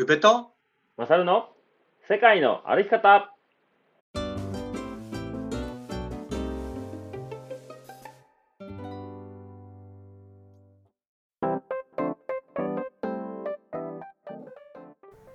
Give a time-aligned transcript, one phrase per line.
[0.00, 0.52] 宇部と
[0.96, 1.48] マサルの？
[2.06, 3.34] 世界の歩き方。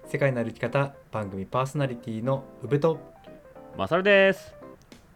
[0.05, 2.99] 世界の歩き方番組パーソナリティの宇部と
[3.77, 4.55] マサルです。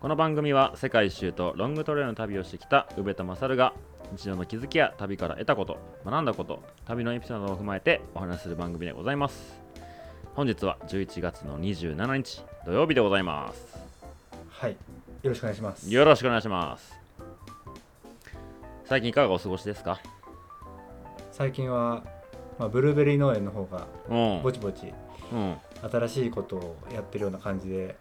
[0.01, 3.73] この番組は世界一周とロングトレイルの旅をしてきた宇部とマサルが
[4.15, 9.59] 日常の気づきや旅から得たこと学んだこと旅のエピソードを踏まえてお話しする番組でございます。
[10.35, 13.77] 本日は11月の27日土曜日でございます。
[14.49, 14.71] はい。
[14.71, 14.77] よ
[15.31, 15.91] ろしくお願いします。
[15.93, 16.93] よろしくお願いします。
[18.85, 19.99] 最近いかがお過ごしですか？
[21.31, 22.03] 最近は、
[22.57, 24.43] まあ、ブルーベリー農園の方がうん。
[24.43, 24.93] ぼちぼち
[25.31, 25.55] うん。
[25.91, 27.95] 新しいことをやってるような感じで、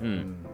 [0.00, 0.46] う、うん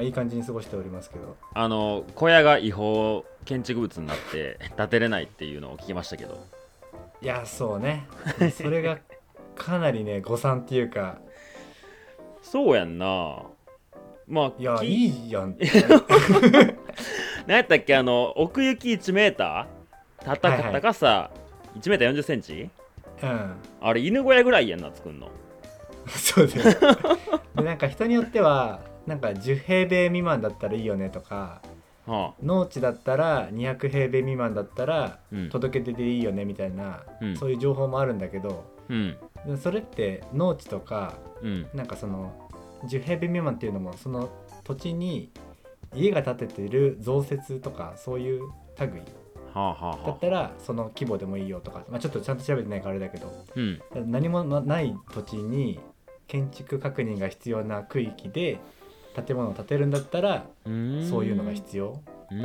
[0.00, 1.36] まあ、いい感じに過ごしておりますけど。
[1.52, 6.42] あの小屋が違法建築物になって建てれないっていうのを聞きましたけど。
[7.20, 8.06] いやそうね。
[8.56, 8.98] それが
[9.54, 11.18] かなりね誤算っていうか。
[12.40, 13.42] そうやんな。
[14.26, 15.54] まあいやきいいやん
[17.46, 17.94] 何やったっけ？
[17.94, 20.24] あの奥行き1メーター？
[20.24, 21.30] たたはいはい高さ
[21.78, 22.70] 1メーター4 0センチ？
[23.22, 23.54] うん。
[23.82, 25.28] あれ犬小屋ぐらいやんな作んの。
[26.08, 26.78] そうだよ。
[27.56, 31.60] でなんか人によってはなんか10平米未満だったらいいよねとか
[32.06, 32.34] はあ。
[32.42, 35.50] 農地だったら200平米未満だったらうん。
[35.50, 37.36] 届け出でいいよねみたいな、うん。
[37.36, 39.16] そういう情報もあるんだけどうん。
[39.46, 41.66] でそれって農地とかうん。
[41.74, 42.32] なんかその
[42.84, 44.30] 10平米未満っていうのもその
[44.64, 45.30] 土地に
[45.94, 48.40] 家が建ててる増設とかそういう
[48.78, 49.02] 類
[49.52, 50.06] はあはあはあ。
[50.06, 53.80] だったらその規模でもいいよとか、まあ、ちょっとちゃんと調べてないからあれだけどうん。
[54.06, 55.80] 何もない土地に
[56.28, 58.60] 建築確認が必要な区域で
[59.22, 62.00] 建物を建てるんだったらそういうのが必要。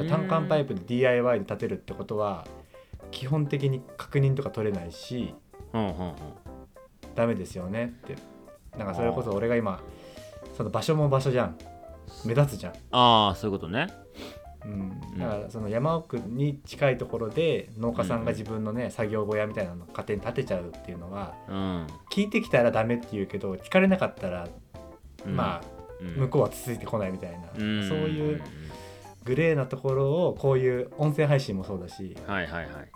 [0.09, 2.48] 単管パイプで DIY で建てるってことは
[3.12, 5.36] 基本的に確認とか取れないし
[5.73, 6.14] うん
[7.14, 8.16] ダメですよねって。
[8.78, 9.80] なんかそれこそ俺が今
[10.58, 11.58] その場所も場所じゃん。
[12.23, 13.88] 目立つじゃん、ああそういうことね。
[14.64, 15.02] うん。
[15.13, 24.47] うん、だからその山奥に近いところで農家さんが自分のね、作業小屋みたいなのを勝手に建てちゃうっていうのはうん、聞いてきたらダメって言うけど聞かれなかったら、
[25.25, 25.36] うん。
[25.36, 27.88] まあうん向こうはついてこないみたいな、ん。
[27.88, 28.41] そういう
[29.23, 32.89] グレーなところをこういう音声配信もそうだしはいはいはい。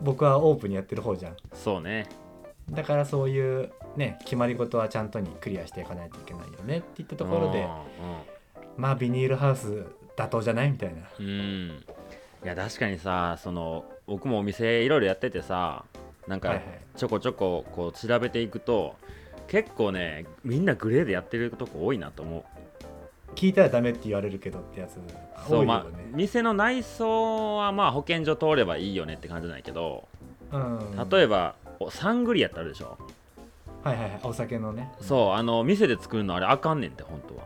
[0.00, 1.36] 僕はオープンにやってる方じゃん。
[1.52, 2.06] そうね。
[2.70, 7.66] だからそういうね決まり事はちゃんとにクリアしていかないといけないよねっていったところで
[8.76, 9.86] まあビニールハウス
[10.16, 11.02] 妥当じゃないみたいな。
[11.18, 11.84] うん、うん、
[12.44, 15.84] いや確かにさその僕もお店いろいろやっててさ
[16.26, 16.66] なんかはいはい。
[16.96, 18.96] ちょこちょここう調べていくと
[19.48, 22.44] 結構ねみんなグレーでやってるとこ多いなと思う。
[23.34, 24.98] 聞いたらダメって言われるけどってやつ。
[25.48, 30.08] そうまあ店の内装はまあ保健所通ればいいよねって感じなんやけど
[30.52, 32.96] うん、例えばおサングリアってあるでしょ。
[33.82, 34.92] はいはいはいお酒のね。
[35.00, 37.44] そうあの店で作るのあれあかんねんって本当は。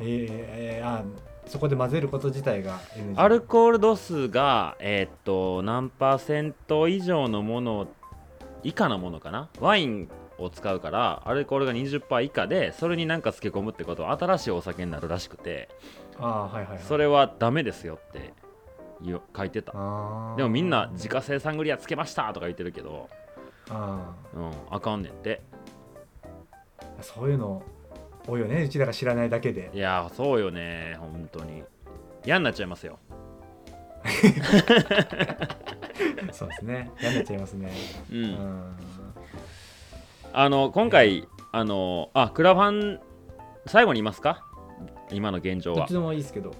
[0.00, 1.02] えーえーあ
[1.46, 7.86] そこで混ぜること自体が NG アルコール度数がえーっと何パーセント以上のもの
[8.64, 9.48] 以下のものかな？
[9.60, 10.08] ワイン
[10.38, 15.68] を使うからアルコールが20%以下でそれになんか漬け込むってことは新しいお酒になるらしくて
[16.18, 16.82] あーはいはいはい。
[16.82, 18.32] それはダメですよって
[19.02, 19.72] よ書いてた。
[19.72, 19.78] で
[20.42, 23.08] もみんな自家製サングリアつけましたとか言ってるけど
[23.70, 25.42] あうんあかんねんって。
[27.00, 27.62] ーそういうの
[28.26, 29.70] 多いよねうちらが知らないだけで。
[29.72, 31.62] いやそうよね本当に。
[32.24, 32.98] 嫌になっちゃいますよ。
[36.32, 36.90] そうですね。
[37.00, 37.72] 嫌になっちゃいますね。
[38.10, 38.76] うん、うん
[40.38, 43.00] あの今回あのあクラファン
[43.64, 44.44] 最後に言いますか？
[45.10, 45.78] 今の現状は。
[45.78, 46.50] どっちでもいいですけど。
[46.50, 46.56] じ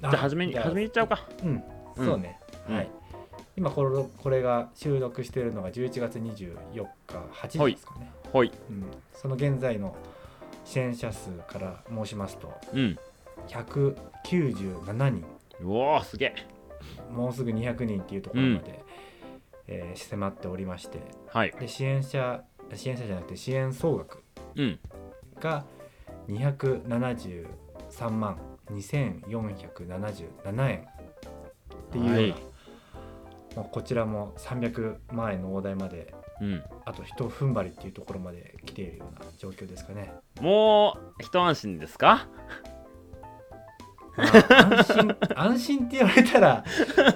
[0.00, 1.24] じゃあ初めに初めに言っちゃおうか。
[1.44, 1.62] うん、
[1.98, 2.04] うん。
[2.04, 2.74] そうね、うん。
[2.74, 2.90] はい。
[3.56, 6.88] 今これこれが収録しているのが11月24日
[7.32, 8.50] 8時ですかね、ほい。
[8.68, 9.94] うん、その現在の
[10.64, 12.98] 支援者数から申しますとうん。
[13.46, 15.24] 197人。
[15.60, 16.34] うおーすげえ。
[17.08, 18.84] もうすぐ200人っていうところまで、
[19.68, 21.52] えー迫っておりましてはい。
[21.52, 22.42] で支援者
[22.76, 24.22] 支援者じゃなくて支援総額
[24.56, 24.78] うん。
[25.40, 25.64] が
[26.28, 28.36] 273万
[28.70, 30.84] 2477円っ
[31.90, 32.34] ていうような、はい。
[33.56, 36.62] もうこちらも300万円の大台までうん。
[36.84, 40.12] あと一踏ん張りっていうところまで来ているような状況ですかね。
[40.40, 42.26] もう一安心ですか？
[44.16, 46.64] まあ安心 安心って言われたら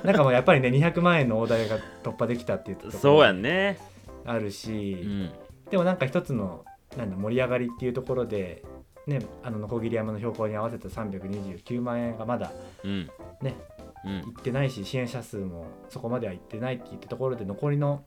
[0.05, 3.79] なんかもうやっぱりね200万円の大台が突破できたっていうところそうやんね。
[4.25, 5.31] あるし、うん
[5.71, 6.65] でもなんか一つの
[6.97, 8.65] なんだ盛り上がりっていうところで、
[9.07, 12.53] ね、あのノコギリ山の標高に合わせた329万円がまだ
[12.85, 13.11] うん。
[13.43, 13.57] ね
[14.05, 14.23] うん。
[14.23, 18.05] 行ってないし支援者数もそこまでは行ってないって言ったところで残りの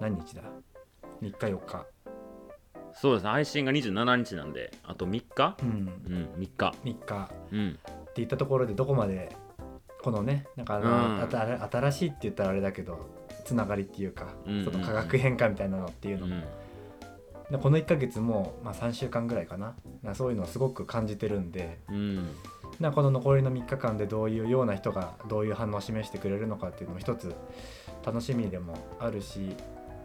[0.00, 0.42] 何日だ
[1.22, 1.86] ？3日4日。
[2.92, 3.30] そうですね。
[3.30, 5.56] 配信が27日なんであと3日？
[5.62, 5.68] うん。
[5.68, 6.74] うん3日。
[6.84, 7.30] 3日。
[7.52, 7.78] うん。
[8.10, 9.34] っていったところでどこまで
[10.02, 11.68] このねなんかあの、うん。
[11.70, 13.06] 新しいって言ったらあれだけど
[13.44, 14.64] つながりっていうか、うんうんうん。
[14.64, 16.44] その化学変化みたいなのっていうのも、うん
[17.50, 19.74] でこの1ヶ月も、まあ、3週間ぐらいかな。
[20.02, 21.78] なそういうのをすごく感じてるんで。
[21.88, 22.28] うん。
[22.80, 27.34] なこの残りの3日間でどういうような人がどういう反応を示してくれるのかっていうのも一つ
[28.04, 29.56] 楽しみでもあるし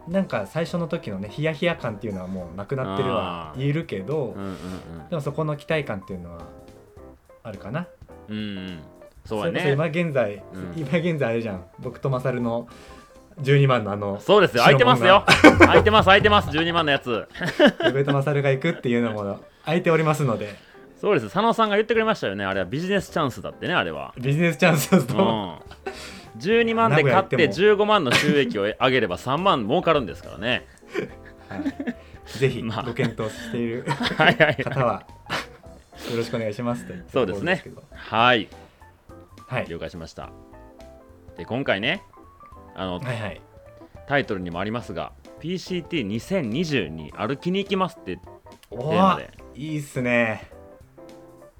[0.07, 3.59] なんか最初の時のねヒヤヒヤ感っていうのはもうなくなってるはあー。
[3.59, 4.57] 言えるけど、うんうん
[5.09, 6.43] でもそこの期待感っていうのは
[7.43, 7.87] あるかな。
[8.29, 8.57] うんうん。
[8.57, 8.79] うん
[9.25, 10.73] そうやれこそ今ね現在、うん。
[10.75, 11.65] 今現在あれじゃん。
[11.79, 12.67] 僕とマサルの
[13.39, 14.63] 12万のあのそうですよ。
[14.63, 15.23] 空いてますよ。
[15.59, 16.49] 空いてます空いてます。
[16.49, 17.27] 12万のやつ。
[17.83, 20.55] 僕とマサルが行くっていうのも空いておりますので。
[21.01, 22.45] そうです佐野さんが言ってくれましたよね。
[22.45, 24.13] あれはビジネスチャンスだってねあれは。
[24.19, 25.59] ビジネスチャンスうと、ん。
[26.37, 30.67] 12万で買って名古屋15万の収益を上げれば3万儲かるんですからね。
[31.49, 32.83] はい、ぜひ まあ。
[32.83, 35.03] ご検討している方は
[36.11, 37.63] よろしくお願いしますとそうですね。
[37.93, 38.47] はい。
[39.47, 39.65] はい。
[39.67, 40.29] 了解しました。
[41.35, 42.03] で今回ね
[42.81, 43.41] あのはいはい。
[44.07, 45.11] タイトルにもありますが
[45.41, 48.17] PCT2020 に歩きに行きますって
[48.71, 49.29] おテーマで。
[49.55, 50.49] いいっすね。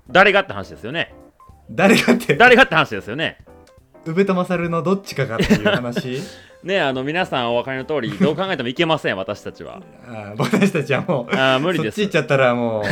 [0.10, 1.14] 誰がって話ですよね。
[1.70, 2.36] 誰がって？
[2.36, 3.38] 誰がって話ですよね。
[4.06, 6.20] 宇部とマサルのどっちかがっていう話。
[6.64, 9.82] ねあの皆さんお分かりの通りどう考えてもいけません私たちは。
[10.08, 11.96] あー私たちはもうあー無理です。
[12.02, 12.84] そっち行っちゃったらもう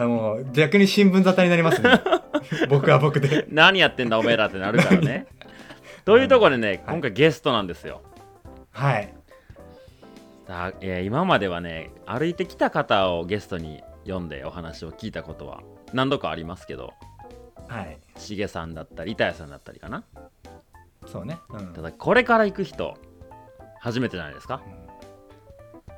[0.00, 1.90] あもう逆に新聞沙汰になりますね。
[2.70, 3.46] 僕は僕で。
[3.52, 5.26] 何やってんだおめえらってなるからね
[6.06, 6.82] というところでね、はい。
[6.86, 8.00] 今回ゲストなんですよ。
[8.70, 9.12] はい。
[10.46, 15.62] さあ、えー今まではね歩いてきた方をゲストに呼んでお話を聞いたことは
[15.92, 16.92] 何度かありますけど
[17.66, 17.98] はい。
[18.16, 20.04] しげさんだったり板谷さんだったりかな。
[21.06, 21.72] そうね、うん。
[21.72, 22.96] ただこれから行く人
[23.80, 24.62] 初めてじゃないですか。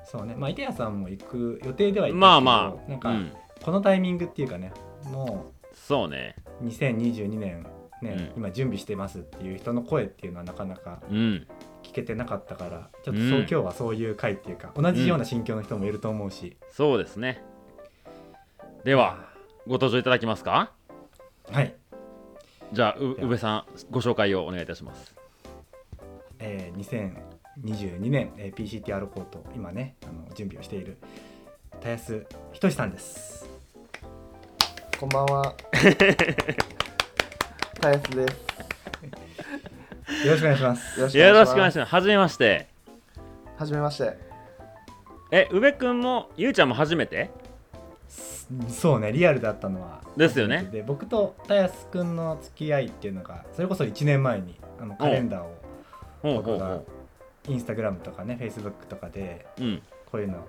[0.04, 0.34] そうね。
[0.38, 3.32] まあ池谷さんも行く予定ではいたけどまあまあなんか、うん、
[3.62, 4.72] このタイミングっていうかね
[5.04, 6.37] もそうね。
[6.62, 7.66] う2022年
[8.03, 8.43] ね、うん。
[8.43, 11.47] 今準備してますっていう人の声っていうのはなかなかうん。
[11.83, 13.37] 聞けてなかったからちょっとそう、うん。
[13.39, 17.43] 今日はそういう回っていうか同じような心境の人もいると思うし、そうですね。
[18.85, 19.27] では
[19.67, 20.73] ご登場いただきますか？
[21.50, 21.75] はい、
[22.73, 25.15] じゃあ宇部さんご紹介をお願いいたします。
[26.39, 27.15] えー、
[27.65, 30.99] 2022年、えー PCTR コート今ねあの準備をしている
[31.81, 33.49] 田安仁さんです。
[35.00, 35.55] こんばんは。
[37.80, 38.32] たやすです。
[40.26, 40.98] よろしくお願いします。
[40.98, 41.94] よろしくお願いしまます。
[41.94, 42.66] はじめまして。
[43.14, 43.20] す。
[43.60, 44.19] はじめまして。
[45.30, 47.30] え宇部くんもゆうちゃんも初めて？
[48.69, 50.00] そうねリアルだったのは。
[50.16, 50.69] ですよね。
[50.72, 55.54] で僕と田安くんの付き合いっていうのがそれこそ1年前にあのカレンダーを
[56.22, 56.86] 僕がほ
[57.48, 59.82] インスタグラムとかねフェイスブックとかでううん。
[60.10, 60.46] こういうの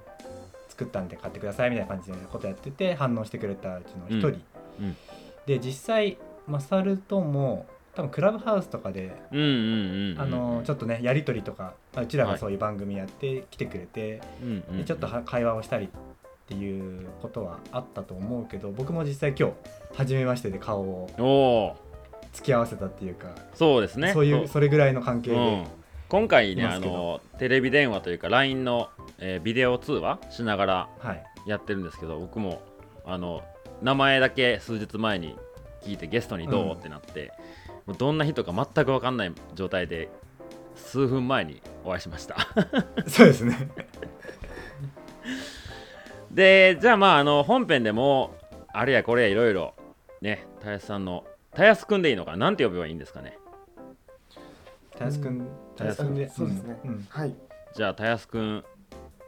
[0.69, 4.41] 作ったんで買ってくださいみたいな感じでことやってて反応してくれたうちの一人、うん。
[4.79, 4.97] うん。
[5.45, 6.17] で実際
[6.49, 7.65] マサルとも
[7.95, 12.33] 多分クラブハウスとかで、ちょっとねやり取りとかまあうちらはい。
[12.33, 15.89] がそういう番組やって来てくれて、うんうんでちょっとは会話をしたりっ
[16.47, 19.55] ていうことはあったと思うけど僕も実際今日
[19.95, 21.75] 初めましてで顔を
[22.33, 24.13] 付き合わせたっていうか、そうですね。
[24.13, 25.65] そういうそれぐらいの関係で、うん、
[26.07, 31.23] 今回ねあのテレビ電話というか LINE の、えービデオ通話しながらはい。
[31.45, 32.61] やってるんですけど僕も
[33.05, 33.41] あの
[33.81, 35.35] 名前だけ数日前に
[35.83, 37.31] 聞いてゲストにどう、うんってなって
[37.85, 40.09] もうどんな人か全く分かんない状態で
[40.75, 42.35] 数分前にお会いしました。
[43.07, 43.55] そうですね。
[46.31, 48.35] でじゃあまああの本編でも
[48.71, 49.73] あれやこれやいろいろ
[50.21, 53.37] ねたやすさんのたやすくんでいいのかななんて呼べばいいんですかね。
[54.97, 55.47] 田安くん。
[55.75, 56.29] 田安くんで。
[56.29, 56.79] そうですね。
[56.83, 56.89] うん。
[56.91, 57.07] うん。
[57.09, 57.29] はい。
[57.29, 57.35] よ
[57.75, 58.63] じゃあたやすくん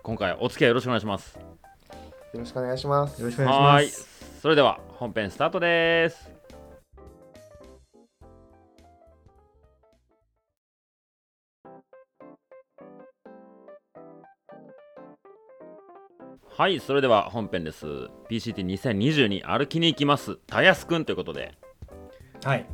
[0.03, 1.39] 今回お付き合いよろしくお願いします。
[2.33, 3.19] ろしくお願いします。
[3.19, 3.85] よろしくお願いしはーい。
[3.85, 6.30] ますそれでは本編スタートです
[16.61, 17.87] はいそれでは本編です。
[18.29, 20.35] PCT2020 に歩きに行きます。
[20.45, 21.55] たやすくんということで。
[22.43, 22.59] はい。
[22.59, 22.65] よ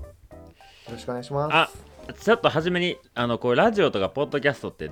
[0.92, 1.56] ろしくお願いします。
[1.56, 4.92] あちょっと初めにあのこうラジオとかポッドキャストって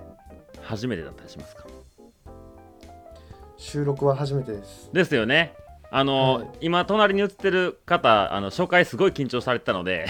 [0.62, 1.66] 初めてだったりしますか？
[3.58, 4.90] 収録は初めてです。
[4.94, 5.54] ですよね
[5.98, 10.08] あの、はい今隣に映ってる方あの紹介すごい緊張されてたので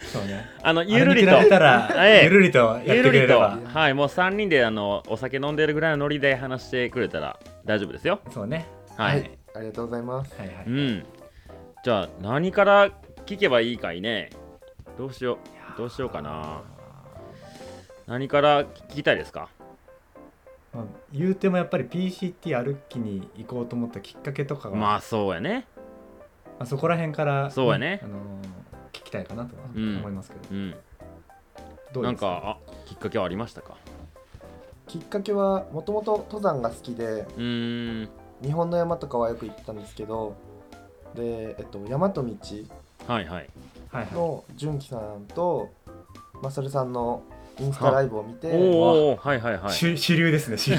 [0.00, 8.20] そうね あのゆるりとあれに比べたら、ええゆるりとやってゆるりと、くれればはい、もう3人であのお酒飲んでるぐらいのノリで話してくれたら大丈夫ですよ。
[8.30, 9.30] そうねはい。
[9.54, 10.34] ありがとうございます。
[10.38, 11.06] はいはい、うん。
[11.84, 12.90] じゃあ、何から
[13.26, 14.30] 聞けばいいかいね。
[14.96, 15.78] どうしよう。
[15.78, 16.62] どうしようかな。
[18.06, 19.48] 何から聞きたいですか？
[20.78, 25.66] まあ言うてもやっぱり PCT 歩きに行こうと思ったきっかけとかが、まあそうやね。
[26.58, 28.00] まあそこら辺から、そうやね。
[28.02, 28.18] あのー
[28.92, 30.70] 聞きたいかなと思いますけど、うん。
[30.70, 33.76] どうですなんかあきっかけはありましたか？
[34.86, 38.08] きっかけはもともと登山が好きでうーん。
[38.42, 40.36] 日本の山とかはよく行ってたんですけど
[41.14, 42.34] で、えっと、山と道
[43.06, 43.50] はいはい。
[43.90, 44.12] はいはい。
[44.14, 45.68] の純喜さんと
[46.42, 47.22] マサルさんの
[47.60, 49.72] インスタライブを見ておおはいはいはい。
[49.72, 50.78] 主主流ですね 主流。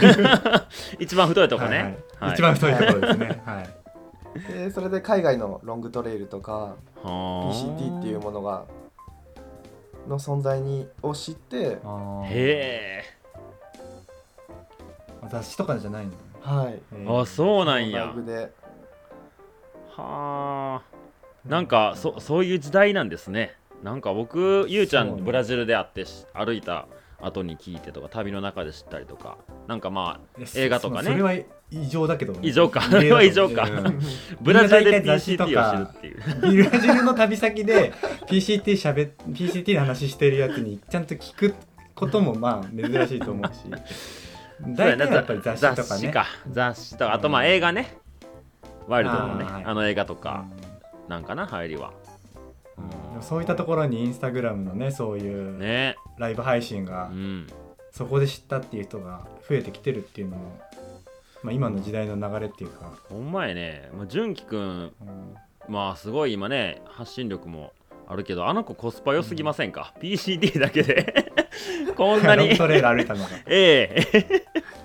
[0.99, 1.93] 一番太いとこね、はいはい。
[2.19, 2.33] はい。
[2.33, 3.41] 一番太いところですね。
[3.45, 4.53] はい。
[4.53, 7.07] でそれで海外のロングトレイルとかはあ。
[7.51, 8.65] PCT っていうものが
[10.07, 11.79] の存在にを知ってへ
[12.31, 13.03] え。
[15.29, 16.79] 雑誌とかじゃないのはい。
[17.07, 18.51] あそうなんライやブで。
[19.95, 20.99] はあ。
[21.45, 25.21] なんかそそういう時代なんですねなんか僕ゆうちゃんね。
[25.21, 26.87] ブラジルで会ってし歩いた
[27.21, 29.37] 後に聞いてとか旅の中で知ったりとか。
[29.67, 31.03] なんかまあ映画とかね。
[31.03, 31.33] そそれは
[31.71, 32.39] 異常だけどね。
[32.43, 32.81] 異常か。
[32.89, 33.63] 異例だと思う 異常か。
[33.63, 33.99] うん。
[34.41, 36.41] ブラジルで PCT を知るっていう。
[36.41, 37.93] ブラジルの旅先で
[38.27, 41.55] PCT しゃべ PCT の話してるやつにちゃんと聞く
[41.95, 43.59] こともまあ珍しいと思うし。
[44.75, 46.13] 大体はやっぱり雑誌とかね。
[46.51, 47.13] 雑誌とか。
[47.13, 47.97] あとまあ映画ね。
[48.87, 49.45] ワイルドのね。
[49.63, 50.51] あの映画とうかん。
[51.07, 51.93] なんかな入りは
[53.15, 53.21] うん。
[53.21, 55.95] そういったところにインスタグラムのねそういうね。
[56.17, 57.47] ライブ配信がうん。
[57.91, 60.59] そこで知ったっていう人が増えてきてるっていうのも、
[61.43, 63.89] まあ、今の時代の流れっていうか、ほんまやね。
[63.93, 64.91] もう純喜くんうん。
[65.67, 67.73] まあすごい今ね発信力も
[68.07, 71.31] あるけどあの子コスパ良すぎませんか、PCD だけで。
[71.95, 72.55] こんなに。
[72.57, 73.29] トレイル歩いたのが。
[73.47, 74.05] え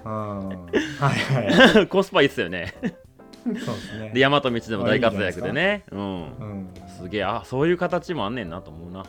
[0.04, 0.48] うん。
[0.48, 2.74] はいはえ コスパいいっすよね。
[2.84, 2.88] い。
[3.58, 4.10] そうですね。
[4.14, 5.84] で大和道でも大活躍でね。
[5.90, 6.00] うん。
[6.00, 6.02] う
[6.44, 7.24] んすげえ。
[7.24, 9.04] あそういう形もあんねんなと思うな。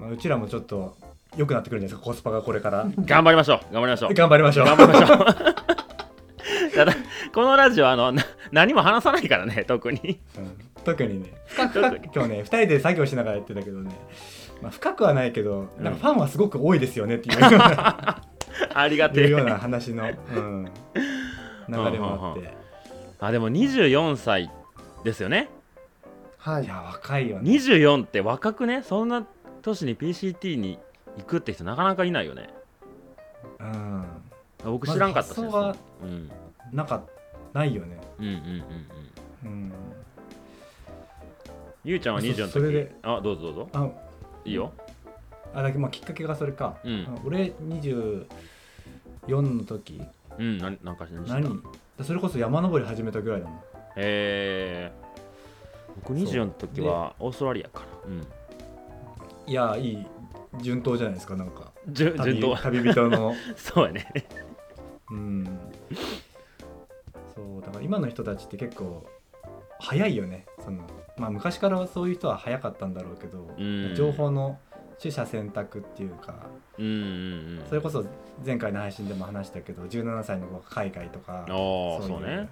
[0.00, 0.96] まあ、うちらもちょっと
[1.36, 2.86] 良くなってくるんですか、コスパがこれから。
[3.04, 3.74] 頑張りましょう。
[3.74, 4.14] 頑張りましょう。
[4.14, 4.66] 頑張りましょう。
[4.66, 5.54] 頑張りましょう。
[6.74, 6.92] ただ
[7.32, 10.20] このラジオあのな何も話さないからね特に。
[10.38, 10.74] うん。
[10.84, 13.90] 特にね、今日ね、2人で作業しながらやってたけどね、
[14.60, 18.22] まあ、深くはないけど、なんかファンはすごく多いですよねっていうような。
[18.74, 19.24] ありがてえ。
[19.24, 20.64] いうような話の、うん、
[21.68, 22.54] 流れもあって。
[23.18, 24.50] あでも24歳
[25.04, 25.48] ですよね
[26.44, 26.64] はい。
[26.64, 27.50] いや、若いよね。
[27.50, 28.82] 24って若くね？
[28.82, 29.26] そんな
[29.62, 30.78] 年に PCT に
[31.16, 32.50] 行くって人なかなかいないよね。
[33.58, 34.04] うん。
[34.62, 36.30] 僕知らんかったし、まうん、
[36.70, 37.02] なんか、
[37.54, 37.98] ないよね。
[38.18, 38.38] うんうんうん
[39.44, 39.52] うん。
[39.52, 39.72] うん。
[41.82, 42.94] ゆうちゃんはそ24の時それで。
[43.02, 43.68] あどうぞどうぞ。
[43.72, 43.88] あ、
[44.44, 44.70] いいよ。
[45.54, 46.76] あだけまあきっかけがそれか。
[46.84, 47.06] うん。
[47.24, 48.26] 俺24
[49.28, 50.02] の時。
[50.38, 51.62] うんななんかし何？
[52.02, 53.60] それこそ山登り始めたぐらいだもん。
[53.96, 55.03] えー、
[55.96, 57.86] 僕24の時はオーストラリアから。
[58.06, 58.26] うん。
[59.46, 60.06] いやいい
[60.60, 61.72] 順当じゃないですかなんか。
[61.88, 62.22] 順当。
[62.56, 63.34] 旅旅人の。
[63.56, 64.06] そうやね。
[65.10, 65.44] うん。
[67.34, 69.06] そうだから今の人たちって結構
[69.78, 70.46] 早いよね。
[70.64, 70.82] その
[71.16, 73.94] まあ昔からはそういう人は早かったんだろうけど、うん。
[73.94, 74.58] 情報の
[74.98, 76.34] 取捨選択っていうか
[76.78, 76.96] うんうんう
[77.62, 77.62] ん。
[77.68, 78.04] それこそ
[78.44, 82.48] 前回の配信でも話したけど17歳の子が海外とかそういね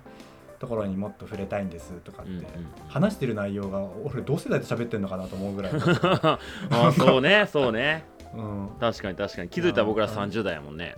[0.63, 2.47] ところにもっと触れたいんですとかって、うんうん
[2.87, 8.05] 話してる内容が俺同世代と喋ってんのかなと思うぐらい、 あーそうねそうね。
[8.35, 9.49] うん、確かに確かに。
[9.49, 10.95] 気づいたら僕らいや30代やもんね。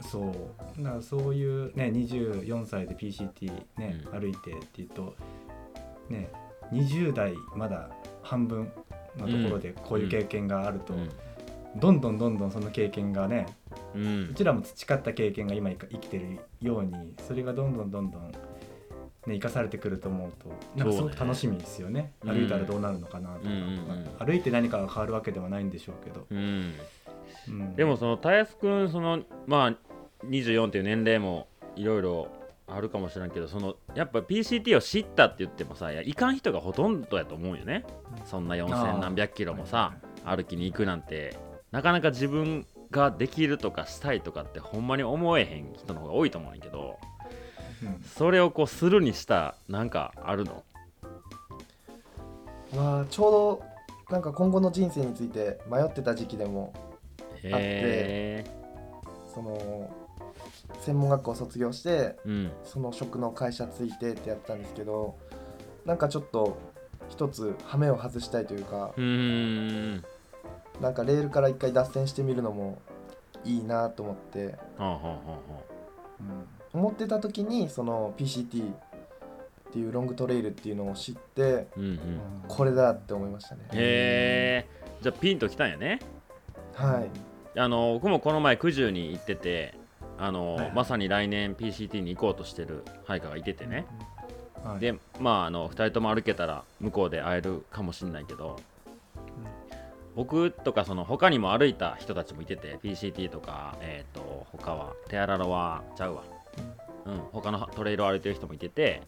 [0.00, 0.82] そう。
[0.82, 4.20] だからそういうね24歳で PCT ね、うん。
[4.20, 5.14] 歩いてっていうと
[6.08, 6.30] ね
[6.72, 7.90] 20代まだ
[8.22, 8.72] 半分
[9.18, 11.10] のところでこういう経験があると、うん。
[11.76, 13.46] どんどんどんどんその経験がね
[13.94, 18.32] ううんちらも培った経験が今生きてるようにそれがどんどんどんどん、
[19.26, 22.12] ね、生かされてくると思うとなんかすごく楽しみですよね。
[22.22, 23.60] ね歩いたらどうなるのかなとか、うんうん
[24.20, 24.26] うん。
[24.26, 26.74] 歩いて何かが変わるわけではないんでしょうけど、うん。
[27.48, 27.76] うん。
[27.76, 29.74] でもそのたやすくんそのまあ
[30.26, 32.28] 24っていう年齢もいろいろ
[32.66, 37.84] あるかもしれんけどそのやっぱ PCT を知ったって言ってもさいやいかん人がほとんどやと思うよね。
[38.26, 41.36] そんなあ4000ー何百キロもさ歩きに行くなんて
[41.70, 46.98] なかなか自分ができるとかしたいとかってほんまに思えへん人の方が多いと思うんやけど。
[47.08, 47.13] うん
[48.16, 50.62] それをこうするにしたなんかあるの？
[52.74, 53.62] まあちょうど
[54.10, 56.72] なんか今後の人生について迷ってた時期でも
[57.42, 58.50] へえ
[59.34, 59.90] その
[60.80, 62.52] 専門学校を卒業してうん。
[62.64, 65.16] その職の会社ついてってやったんですけど
[65.84, 66.56] なんかちょっと
[67.08, 70.04] 一つ羽目を外したいというかうーん。
[70.80, 72.78] なんかレールから一回脱線してみるのも
[73.44, 75.16] いいなと思って、はあはあはあは
[76.74, 81.84] 思ってた時にその PCT っていうロングトレイルっていうのを知ってあうん。
[81.84, 83.62] うんこれだって思いましたね。
[83.72, 86.00] へえじゃあピンときたんやね。
[86.74, 87.58] はい。
[87.58, 89.74] あの僕もこの前九十に行ってて
[90.18, 90.72] あの、はいはい。
[90.74, 93.86] まさに来年 PCT に行こうとしてる配下がいててね、
[94.62, 94.80] はい。
[94.80, 98.56] でまああの2人とも歩けたら向こうで会えるかもしれないけど、
[100.14, 106.22] 僕とかその他にも歩いた人たちもいてて PCT とかえっ、と他はテアラロはちゃうわ
[107.06, 109.02] うん他のトレイルを歩いてる人もいてて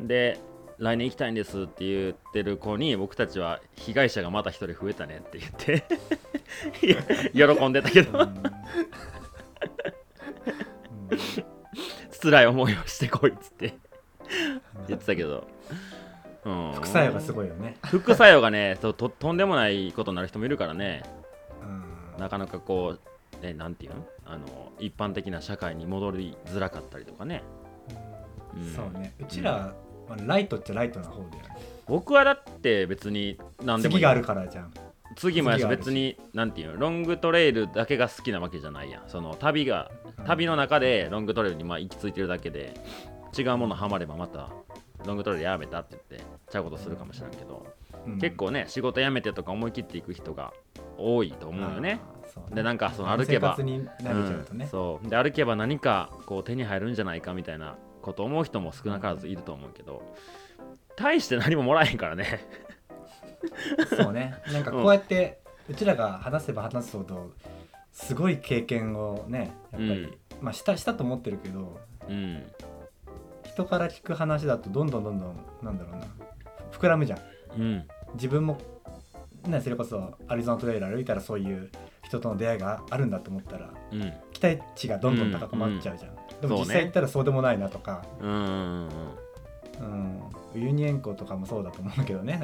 [0.00, 0.38] で
[0.78, 5.84] 来年行きたいんですって言ってる子に僕たちは被害者がまた一人増えたねって言って
[7.58, 8.28] 喜んでたけど。
[12.20, 13.78] 辛い思いをしてこいっつって。
[14.86, 15.46] 言ってたけど、
[16.44, 21.02] うん、副作用がすごいよね、副作用がねとととんでもないことになる人もいるからね。
[21.62, 22.20] うん。
[22.20, 23.00] なかなかこう、
[23.40, 24.06] ね、なんていうの？
[24.24, 27.42] あの一般的な社会に戻りづらかったりとかね、
[28.54, 28.74] うん。
[28.74, 29.14] そうね。
[29.20, 29.74] うちら、
[30.08, 31.56] まあ、ライトっちゃライトな方だよね。
[31.86, 34.72] 僕はだって別に何でも次があるからじゃん。
[35.16, 36.76] 次もやし別になんていうの？
[36.76, 39.02] ロングトレイルだけが好きなわけじゃないやん。
[39.08, 39.90] その旅が
[40.26, 42.74] 旅の中でロングトレイルにまあ行き着いてるだけで
[43.36, 44.50] 違うものハマればまた
[45.06, 47.66] ロングトレイルやめたって言ってちゃうことするかもしれんけど、
[48.06, 48.18] うん。
[48.18, 50.52] 結構ね仕事辞めてとか思い切っていく人が
[50.98, 52.00] 多いと思うよね。
[52.12, 52.56] あーそうね。
[52.56, 53.56] でなんかその歩けば。
[54.70, 55.08] そう。
[55.08, 60.02] で歩けば何かこう手に入るんじゃないかみたいなこと思う人も少なからずいると思うけど。
[60.96, 62.40] 大して何ももらえへんからね。
[63.96, 64.34] そうね。
[64.52, 67.30] なんかこうやってうちらが話せば話すほど
[67.92, 70.18] すごい経験をねやっぱり、うん。
[70.40, 71.78] まあしたしたと思ってるけど
[72.08, 72.42] うん。
[73.44, 76.06] 人から聞く話だとどんどんどんどんなんだろうな。
[76.72, 77.20] 膨らむじゃん。
[77.56, 77.88] うん。
[78.14, 78.58] 自分も
[79.46, 81.70] ねそれこそアリゾナトレイル歩いたらそういう
[82.08, 84.12] 人との出会いがあるんだと思ったらうん。
[84.32, 86.60] 期待値がどんどん高まっちゃうじゃん、でもそうね。
[86.60, 88.04] 実際行ったらそうでもないなとか。
[88.20, 88.88] うんうんうん
[90.54, 90.60] うん。
[90.60, 92.40] ユニエンコとかもそうだと思うけどね。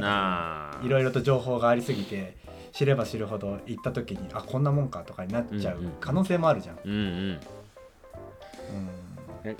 [0.82, 2.36] いろいろと情報がありすぎて
[2.72, 6.78] 知れば知るほど行った時にあこんなもんかとかになっちゃううんうん可能性もあるじゃん。
[6.84, 7.00] うんうん。
[7.00, 7.02] う
[7.32, 7.40] ん。
[9.44, 9.56] え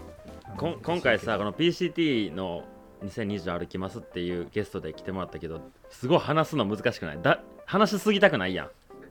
[0.57, 2.65] こん今回さこの PCT の
[3.05, 7.19] 2020歩きますっていうゲストで来てもらったけどすごい話すの難しくない？
[7.23, 8.71] だ話しすぎたくないやん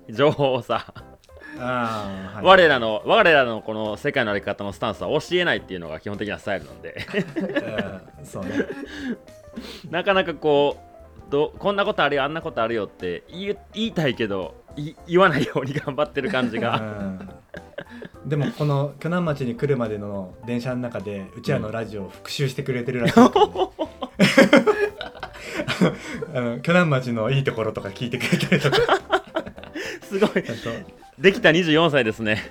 [0.10, 0.94] 情報をさ、
[1.60, 7.08] あー、はい、我らの我らのこの世界の歩き方のスタンスは教えないっていうのが基本的なスタイルなんで。
[8.20, 8.52] うんそうね。
[9.90, 10.78] なかなかこ
[11.28, 16.80] うどこんなことあるよあんなことあるよって言い言いたいけどい言わないように頑張ってる感じが。
[16.80, 17.30] うん。
[18.26, 23.26] でもこの鋸南町に来るまでの電車の中でうちらのラジオを復習してくれてるらしいね、
[26.34, 29.13] あの鋸南町のいいところとか聞いてくれたりとか
[30.20, 30.44] すごい。
[31.20, 32.42] できた24歳ですね。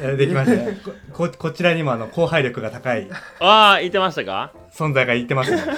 [0.00, 0.56] えーできました。
[0.64, 0.78] ね
[1.12, 3.08] ここ こちらにもあの後輩力が高い。
[3.40, 4.52] ああ言ってましたか？
[4.72, 5.62] 存在が言ってますね。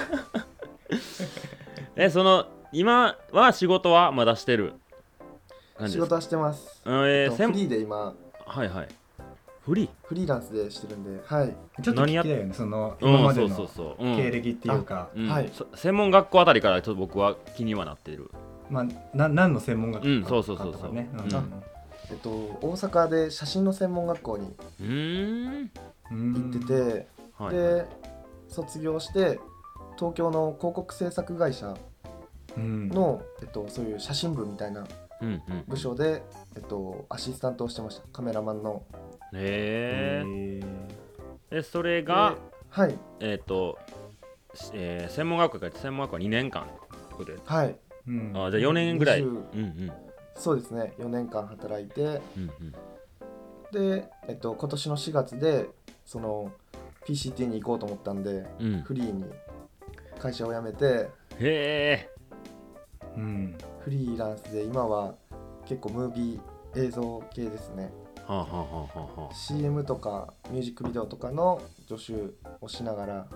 [1.96, 4.74] えその今は仕事はまだしてる？
[5.88, 8.14] 仕事はしてます、うんえー専フリーで今。
[8.46, 8.88] はいはい。
[9.64, 9.88] フリー？
[10.04, 11.54] フリーランスでしてるんではい。
[11.82, 13.68] ちょっと聞きたいよねそのうん今までのそうそう
[13.98, 14.16] そう、うん。
[14.16, 15.28] 経歴っていうか、うん。
[15.28, 15.50] はい。
[15.52, 18.30] そ専門学校あたりからちょっと僕は気にはなっている
[18.74, 20.72] まあ、な何の専門学校うんそうそうそうそう。
[20.72, 21.62] かとかね、うん。
[22.10, 27.06] えっと大阪で写真の専門学校に行ってて、
[27.38, 27.86] はいで
[28.48, 29.40] 卒業して
[29.96, 31.74] 東京の広告制作会社
[32.56, 32.88] うん。
[32.88, 34.86] の、えっと、そういう写真部みたいな
[35.20, 36.22] うんうん部署で、
[36.56, 38.06] えっと、アシスタントをしてました。
[38.12, 38.82] カメラマンの。
[39.32, 40.60] へえ
[41.50, 42.36] へでそれが
[42.70, 42.98] はい。
[43.20, 43.78] えっ、と、
[44.54, 46.70] しえー専門学校から専門学校2年間って
[47.14, 47.38] ことで。
[47.44, 47.68] はい。
[47.68, 47.74] ー
[48.06, 48.32] うん。
[48.34, 49.20] あじゃあ4年ぐらい。
[49.22, 49.92] 20うんうん。
[50.34, 50.94] そうですね。
[50.98, 52.02] 4年間働いて。
[52.36, 52.72] うんうん。
[53.72, 55.68] で、えっと、今年の4月で
[56.04, 56.52] その
[57.06, 58.82] PCT に行こうと思ったんでうん。
[58.82, 59.24] フリーに
[60.18, 60.84] 会社を辞めて。
[60.86, 61.08] へ
[61.40, 62.10] え。
[63.16, 63.56] うん。
[63.80, 65.14] フリーランスで今は
[65.66, 67.92] 結構ムービー映像系ですね。
[68.26, 68.58] はあはあは
[68.94, 69.34] あはあはあ。
[69.34, 73.26] CM とかミュージックビデオとかの助手をしながら。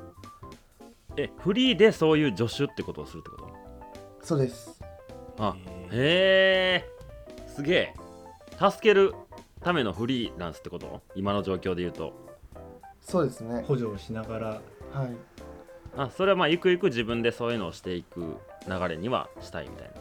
[1.16, 3.67] えフリーでそういう助手ってことをするってこと？
[4.22, 4.78] そうです。
[5.38, 5.57] あ
[5.92, 6.90] へへえ
[7.46, 7.94] すげえ。
[8.59, 9.14] 助ける
[9.61, 11.00] ためのフリーランスってこと？
[11.14, 12.12] 今の状況で言うと。
[13.00, 13.62] そうですね。
[13.66, 14.48] 補助をしながら。
[14.48, 14.61] は
[15.04, 15.16] い。
[15.96, 18.37] あそれはまあゆくゆく自分でそういうのをしていく
[18.68, 19.94] 流れにはしたいみたいな。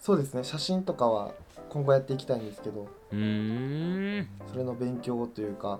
[0.00, 0.44] そうですね。
[0.44, 1.32] 写真とかは
[1.68, 2.88] 今後やっていきたいんですけど。
[3.12, 4.28] うーん。
[4.50, 5.74] それの勉強というか。
[5.74, 5.78] っ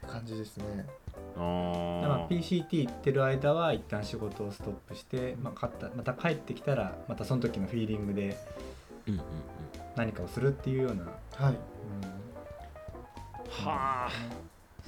[0.00, 0.86] て感じですね。
[0.86, 1.01] あ
[1.34, 1.44] だか
[2.08, 8.36] らー PCT 行ってる間は一旦仕事をストップして、まあ、かったまた帰ってきたらまたその時のフィーリングで
[9.06, 9.26] うんうんうん。
[9.96, 11.54] 何かをするっていうような、はい。
[13.48, 14.10] はあ。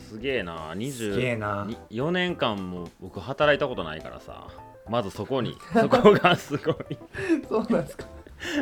[0.08, 0.72] すげえな。
[0.72, 1.66] うん、すげえな。
[1.90, 4.48] 4年間も僕働いたことないからさ。
[4.88, 5.56] まずそこに。
[5.72, 6.76] そこがすごい。
[7.48, 8.06] そうなんですか。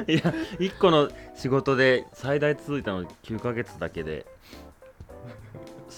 [0.06, 0.20] いや
[0.60, 4.26] 1個の仕事で最大続いたの9ヶ月だけで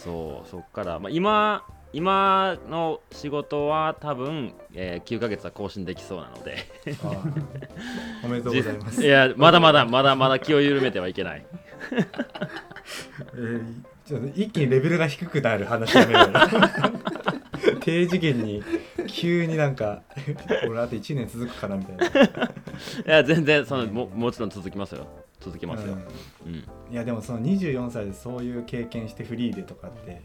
[0.05, 1.65] そうそっから、まあ、今
[1.95, 6.57] 今の仕事は多分、えー9ヶ月は更新できそうなので。
[8.25, 9.03] おめでとうございます。
[9.03, 11.47] いやまだまだまだまだ気を緩めてはいけない。
[11.93, 13.65] えー
[14.07, 16.33] ちょっと一気にレベルが低くなる話やめよう。
[17.71, 18.63] よ 低次元に
[19.07, 20.03] 急になんか
[20.69, 22.11] 俺あと1年続くかなみたいな、 い
[23.07, 25.07] や全然そのももちろん続きますよ。
[25.41, 25.95] 続きますよ。
[26.47, 26.53] うん。
[26.53, 30.23] うん、いやでもその24歳でそういう経験してフリーでとかって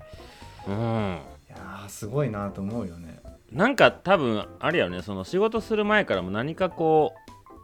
[0.67, 0.73] うん。
[0.73, 3.19] いやーすごいなと思うよね。
[3.51, 7.13] なんか多分あれやよねその仕事する前からも何かこ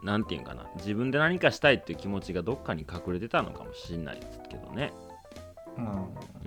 [0.02, 4.92] うなんていうんかな自分で何かしたいっていう気持ちがどっかに隠れてたのかもしれないですけどね。
[5.78, 5.84] うん。
[5.84, 5.88] う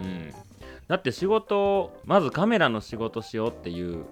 [0.07, 0.33] ん。
[0.87, 4.05] だって仕事まずカメラの仕事しようっていう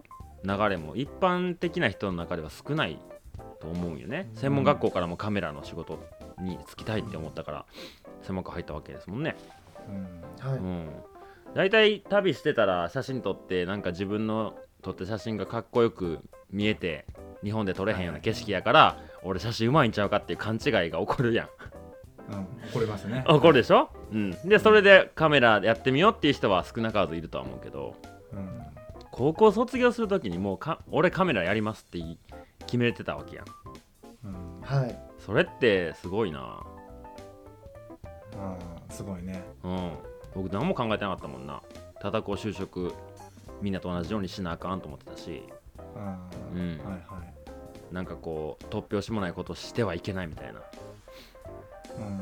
[0.43, 3.00] 流れも一般的な人の中では少ない
[3.60, 4.30] と思うよね。
[4.36, 6.00] 専門学校からもカメラの仕事
[6.39, 7.65] に就きたいって思ったから
[8.23, 9.36] 専門学校入ったわけですもんね。
[9.89, 10.50] うん。
[10.50, 10.89] はい、うん。
[11.56, 16.19] 大体旅してたら写真撮ってなんか自分の撮った写真がかっこよく
[16.52, 17.06] 見えて
[17.43, 21.50] 日本で撮れへんような景色やから俺写真うまいんちゃうかっていう勘違いが起こるやん。
[22.30, 23.23] うん、怒りますね。
[23.28, 27.95] 起こるでしょ、うん、でそれでカメラやってみようっていう人は少なからずいるとは思うけど。
[28.34, 28.76] うん
[29.17, 32.19] 高校卒業する時にもうか俺カメラやりますってい
[32.67, 33.45] 決めてたわけやん。
[34.25, 34.62] うん。
[34.62, 34.99] はい。
[35.25, 36.63] それってすごいな。
[38.34, 39.43] うんすごいね。
[39.63, 39.91] うん。
[40.36, 41.63] 僕何も考えてなかったもんな。
[41.99, 42.93] ただこう就職
[43.60, 45.43] みんなと同じようにしなあかんと思ってたし。
[45.95, 46.62] うん。
[46.62, 46.77] うん。
[46.77, 47.23] はいは
[47.91, 47.93] い。
[47.93, 50.62] なんかこう突拍子もないことしてはいけないみたいな、
[51.97, 52.03] うん。
[52.03, 52.19] うん、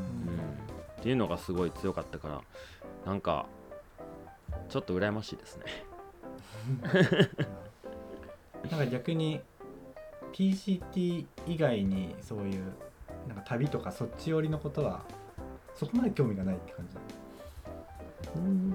[0.98, 2.40] っていうのがすごい強かったから
[3.04, 3.46] なんか
[4.68, 5.64] ちょっと羨ましいですね
[8.70, 9.40] なんか逆に
[10.32, 12.64] PCT 以外にそういう
[13.28, 15.02] なんか旅とかそっち寄りのことは
[15.74, 17.00] そこまで興味がないって感じだ
[18.36, 18.74] うん。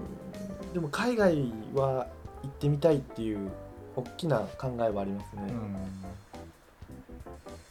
[0.73, 2.07] でも海外は
[2.43, 3.51] 行ってみたいっていう
[3.95, 5.41] 大きな考えはありますね、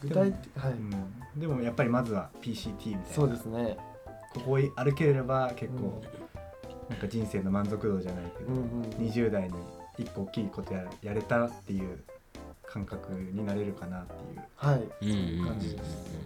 [0.02, 1.40] 具体的はい、うん。
[1.40, 3.06] でもやっぱりまずは PCT みたいな。
[3.06, 3.78] そうですね。
[4.34, 6.90] ここを歩ければ結構、うん。
[6.90, 9.54] なんか人生の満足度じゃないけど、うんうん20代に
[10.02, 12.02] 一個大きいことややれたっていう
[12.66, 14.06] 感覚になれるかなっ
[14.98, 15.44] ていう。
[15.44, 16.20] 感じです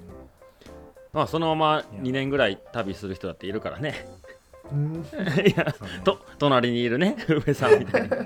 [1.12, 4.06] まあそのままいや2年ぐらい旅する人だっているからね。
[4.72, 4.94] うん。
[5.46, 8.16] いやと隣にいるね上さんみたいな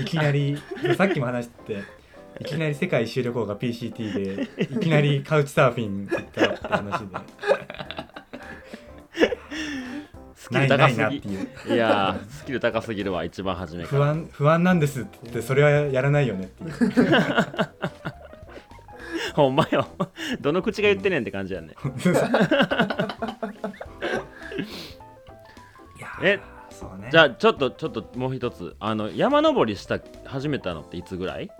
[0.00, 0.58] いきなり
[0.96, 1.82] さっきも話してて
[2.40, 7.16] いきなり世界一周旅行が PCT でいきなりカウチサーフィン行ったって話で
[10.44, 10.98] スキル高すぎ。
[10.98, 11.74] ないなっていう。
[11.74, 16.72] いやースキル高すぎるわ一番初めか不ら安不安なんですってそれはやらないよねっていう。
[19.34, 19.86] ほんまよ
[20.40, 21.74] どの口が言ってねんって感じやね
[25.98, 27.08] いやえそうね。
[27.10, 28.76] じゃあちょっとちょっともう一つ。
[28.80, 31.50] あの山登りした始めたのっていつぐらい？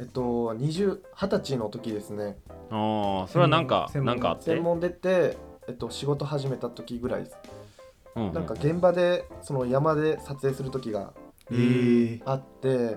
[0.00, 0.20] えっと
[0.54, 2.36] 20 20歳の時ですね。
[2.70, 4.06] ああそれはなんか専門。
[4.06, 4.44] なんかあって？
[4.46, 5.36] 専門出て、
[5.68, 7.24] えっと、仕事始めた時ぐらい。
[7.24, 7.36] です、
[8.16, 8.32] うんうん。
[8.34, 11.12] なんか現場でその山で撮影する時が
[11.50, 12.22] えー。
[12.24, 12.96] あって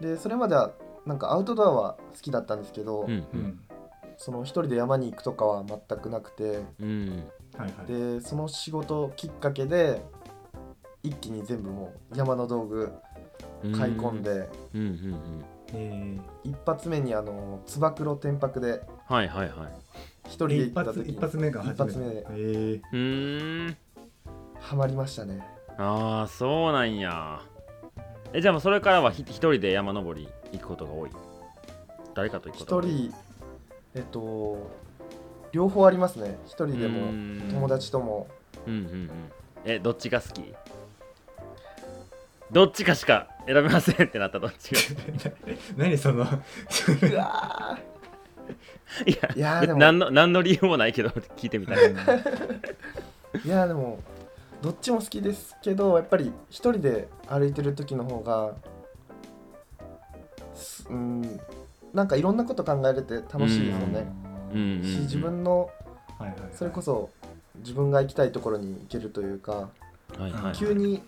[0.00, 0.72] でそれまでは
[1.06, 3.40] なんかアウトドアは好きだったんですけど、うんううん。
[3.40, 3.60] ん
[4.18, 7.24] その一人で山に行くとかは全くなくてうん
[7.56, 7.86] はいはい。
[7.86, 10.02] でその仕事きっかけで
[11.02, 12.92] 一気に全部もう山の道具
[13.76, 14.30] 買い込んで、
[14.74, 15.44] うんうんうん。
[15.74, 19.72] え一発目にあのつば九郎天白ではいはいはい
[20.26, 21.12] 一人でー、行った時に。
[21.12, 21.74] 一発一発目が初めて。
[21.74, 22.26] 一発目で。
[22.30, 23.76] えー、うーん
[24.60, 25.46] ハマりましたね。
[25.78, 27.40] ああそうなんや。
[28.32, 31.10] えじゃあもうそれからはひ一人で山登り行くことが多い？
[32.14, 32.90] 誰かと行くことが多い？
[32.90, 33.14] 一人
[33.94, 34.70] えっと
[35.52, 36.38] 両方ありますね。
[36.46, 38.26] 一人でうも友達とも。
[38.66, 39.10] うんうんうん。
[39.64, 40.42] えどっちが好き？
[42.52, 44.80] どっちかしか選べませんってなったどっちが？
[45.76, 46.24] 何その。
[46.24, 47.78] うわ
[49.06, 51.76] いやーいやーでも何の何の理由もないけど 聞いてみたい。
[53.44, 53.98] いやーでも
[54.62, 58.54] どっちも好きですけどやっぱり一人で歩いてる時の方が
[60.54, 61.40] すうん
[61.92, 64.12] なんかいろんなこと考えれて楽しいですよね、
[64.52, 65.70] うんうんうんし自分の
[66.18, 67.10] はいはいはいそれこそ
[67.56, 69.68] 自分が行きたいところに行けるというか
[70.16, 71.02] はい急に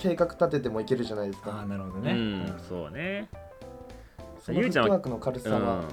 [0.00, 3.28] 計画立てても行けるじゃないですああかなるほどね、うんそうね。
[4.40, 5.84] そのフゆうちゃんークの軽さは、うん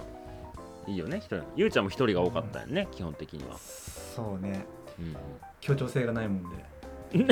[0.87, 4.65] いいよね一人ゆうちゃんも一人が多かったよね、基本的には、そうね。
[4.99, 5.15] うん
[5.61, 6.65] 協調性がないもんで。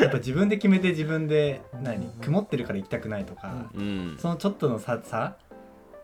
[0.00, 4.16] やっぱ自分で決めて自分で何曇ってるから行きたくないとか、うん。
[4.18, 5.36] そのちょっとの差差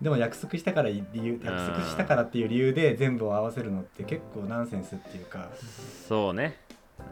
[0.01, 5.51] でも約束したから理由約束したからっていう理由で全部を合わせるのって結構ナンセンスっていうか
[6.09, 6.57] そうね。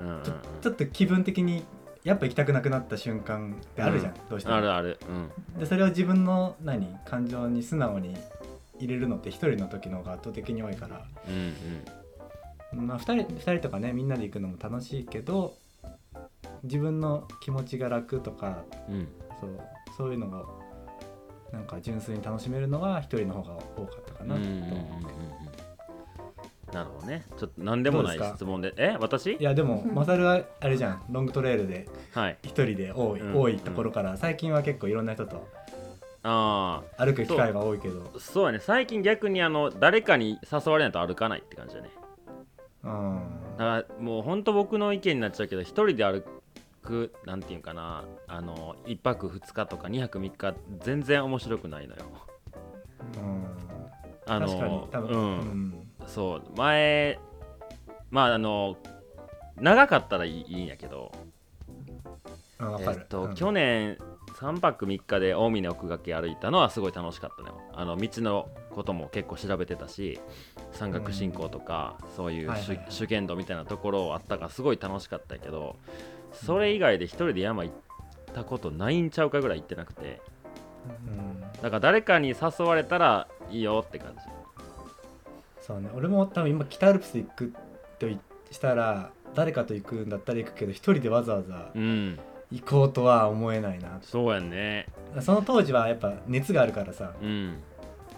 [0.01, 0.23] うんうんうん。
[0.23, 1.65] ちょちょっと気分的に
[2.05, 4.29] やっぱ行きたくなくなった瞬間ってあるじゃん、うん。
[4.31, 4.57] どうしても。
[4.57, 4.99] あるある。
[5.09, 5.59] うん。
[5.59, 8.17] でそれを自分の何感情に素直に
[8.79, 11.55] 入れるのって一人の時の方が圧倒的に多いから、うん
[12.79, 12.87] うん。
[12.87, 15.55] まあ、2人二人とかねみんなで行くのも楽しいけど
[16.63, 19.09] 自分の気持ちが楽とかうん。
[19.41, 19.61] そう
[19.97, 20.45] そういうのが
[21.53, 24.77] なんか純粋に楽しめるのは一人の方が多かったかなとうんうんうんうんうん。
[24.77, 25.09] 思って。
[26.73, 27.25] なるほどね。
[27.37, 28.73] ちょっと何でもない質問で。
[28.77, 28.97] え？
[29.01, 29.33] 私？
[29.33, 31.03] いやでもマサルはあれじゃん。
[31.11, 32.39] ロングトレイルではい。
[32.43, 33.37] 一人で多い,、うん。
[33.41, 34.17] 多いところから。
[34.17, 35.49] 最近は結構いろんな人と
[36.23, 38.13] あ歩く機会が多いけど。
[38.15, 38.61] あそうやね。
[38.61, 41.91] 最近逆にあの誰かに誘われないと歩かないって感じだね。
[42.85, 43.21] うん
[43.59, 46.25] だからもうほんと僕の意見になっちゃうけど一人で歩
[46.83, 48.05] くなんていうんかな。
[48.27, 50.55] あの1泊2日とか2泊3日
[50.85, 52.03] 全然面白くないのよ。
[53.17, 53.45] うん。
[54.27, 54.87] あの確かに。
[54.91, 55.25] 多分、うん。
[55.25, 57.19] うんそう前
[58.11, 58.77] まああの
[59.57, 61.13] 長かったらいいいいんやけど
[62.81, 63.35] えっとうん。
[63.35, 63.97] 去年
[64.39, 70.19] 3泊3日で近江の奥掛歩いたのはすごい楽しかったのよあの道のことも結構調べてたし
[70.73, 72.51] 山岳信仰とか、そういう
[72.89, 75.77] 主権度みたいなところあったからすごい楽しかったけど
[76.33, 77.77] それ以外で一人で山行っ
[78.33, 80.21] たことないんちゃうかぐらい行ってなくて。
[81.07, 81.41] うん。
[81.41, 84.40] だから誰かに誘われたらいいよって感じ
[85.71, 85.89] そうね。
[85.95, 87.55] 俺も多分今北アルプス行く
[88.01, 88.19] とい
[88.51, 92.19] したら誰かと行くんだったら行くけど一人でわざわざうん。
[92.51, 94.87] 行こうとは思えないなそうやんね。
[95.21, 97.59] その当時はやっぱ熱があるからさうん。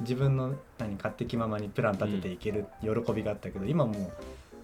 [0.01, 4.13] 自分の何勝手気ままにプラン立てていける喜びがあったけど、今もう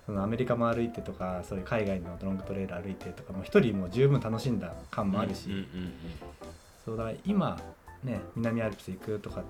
[0.07, 5.93] そのアメリカも歩いてとかそういう海外のロングトレイル歩いてとかもう一人もう十分楽しんだ感もあるし、うんうんうん。
[6.87, 7.61] そうだから今
[8.03, 9.49] ね南アルプス行くとかって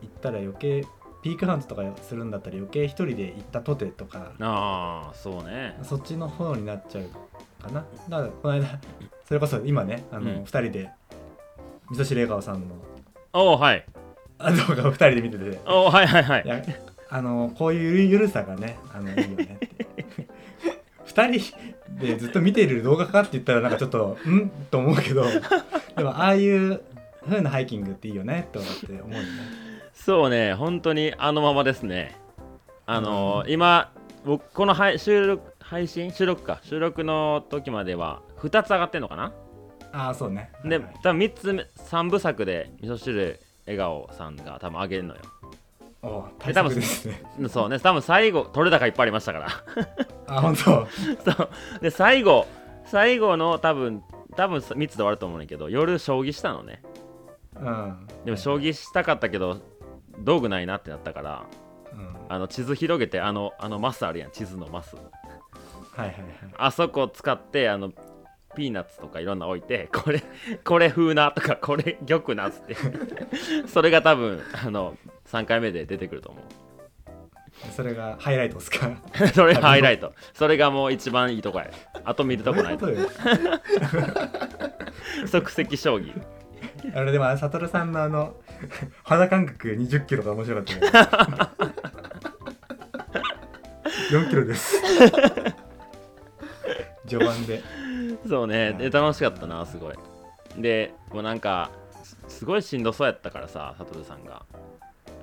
[0.00, 0.84] 言ったら余計
[1.22, 5.78] ピークハントとかするんだったら余計一人で行ったとてとかうんああそうね。
[5.82, 7.04] そっちの方になっちゃう
[7.62, 7.84] かな。
[8.08, 8.66] だからこの間
[9.26, 10.42] それこそ今ねあの、うん。
[10.42, 10.90] 2人で
[11.90, 12.74] 味噌汁笑顔さんの
[13.32, 13.84] おおはい。
[14.38, 15.60] あ動画を2人で見てて。
[15.66, 16.42] おおはいはいはい。
[16.44, 16.62] いや
[17.10, 19.68] あのこういうゆるゆるさがねあのいいよねって。
[21.06, 21.56] 2人
[22.00, 24.48] でずっと見ている動画かって言ったらなんかちょっとん？
[24.70, 25.24] と思うけど
[25.96, 26.82] でもああいう
[27.24, 29.69] 風なハイキングっていいよねと思って思うよね
[30.04, 32.16] そうね本当にあのままですね。
[32.86, 33.92] あのー今
[34.24, 36.10] 僕この配収録配信？
[36.10, 36.58] 収録か。
[36.62, 39.32] 収録の時までは2つ上がってんのかな？
[39.92, 40.50] ああそうね。
[40.64, 45.20] ではい多分3つ目3部作で味噌汁笑顔さんが多分上げるのよ。
[46.02, 47.22] お大作ですね。
[47.50, 49.48] そうね多分最後取れ高いっぱいありましたから。
[50.36, 50.62] あ本当。
[51.30, 51.48] そう。
[51.82, 52.46] で最後
[52.86, 54.02] 最後の多分
[54.34, 56.82] 多分3つで終わると思うんだけど夜将棋したのね。
[57.60, 58.06] うん。
[58.24, 59.58] でも将棋したかったけど
[60.20, 61.44] 道具ないなってなったから
[61.92, 62.16] うん。
[62.28, 66.14] あの地図広げてあのあのマスあるやん地図のマスはいはいはい。
[66.56, 67.92] あそこ使ってあの
[68.56, 70.22] ピーナッツとかいろんな置いて これ
[70.64, 72.76] これ風なとかこれ玉なっつって。
[73.68, 76.40] それが多分あの3回目で出てくると思
[77.72, 78.86] それがハイライトですか？
[78.88, 80.14] う それがハイライト。
[80.32, 81.70] それがもう一番いいとこや。
[82.04, 82.96] あと見るとこないとよ。
[85.26, 86.12] 即席将棋
[86.94, 88.36] あれでもサトルさんのあの
[89.04, 91.60] 肌感覚20キロが面白かったね。
[94.10, 94.82] 4キロです。
[97.06, 97.62] 序盤で。
[98.28, 98.72] そうね。
[98.72, 99.94] で楽しかったなすごい。
[100.56, 101.70] でもうなんか
[102.02, 104.42] すすごいしんどそうやったからさサトルさんが。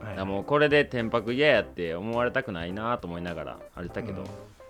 [0.02, 0.26] はい。
[0.26, 4.28] もうこれで天白嫌やって思われたくないなと思いながら歩いたけど、うん。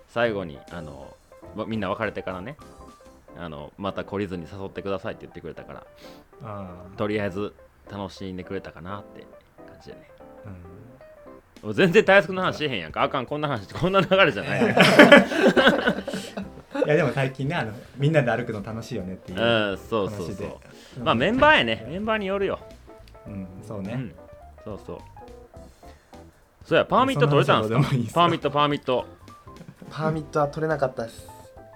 [0.08, 1.14] 最後にあの
[1.54, 2.56] まみんな別れてからね
[3.36, 5.86] あのまた懲りずに誘ってくださいって言ってくれたから
[6.42, 7.52] あとりあえず
[7.90, 9.26] 楽しんでくれたかなって
[9.66, 10.10] 感じだね。
[10.46, 10.52] あ、うん。
[11.64, 13.02] もう全然大学の話しへんやんか。
[13.02, 14.62] あかんこんな話こんな流れじゃない
[16.84, 20.46] いやでも最近ねあのみんなで歩くの楽しいよねっていううん話でそうそうそう。
[20.98, 21.86] うんまあメンバーやね。
[21.88, 22.58] メンバーによるよ。
[23.26, 24.14] うんそうね、うん。
[24.64, 24.98] そうそう。
[26.64, 27.74] そうや permit 取れたんすか？
[27.80, 28.14] でもいいっすよ。
[28.14, 31.28] permit permit。permit は取れなかったです。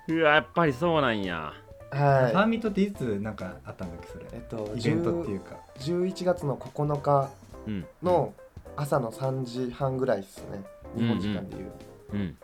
[0.09, 1.53] うわやっぱりそうなんや
[1.93, 4.25] ファーはミットっていつなんかあったんだっけそれ。
[4.25, 5.57] いえっとイベントっていうか。
[5.79, 7.31] 10 11月の9日
[7.67, 7.87] うん。
[8.03, 8.33] の
[8.77, 10.63] 朝の3時半ぐらいですね。
[10.97, 11.73] 日本時間でいう、
[12.13, 12.37] うん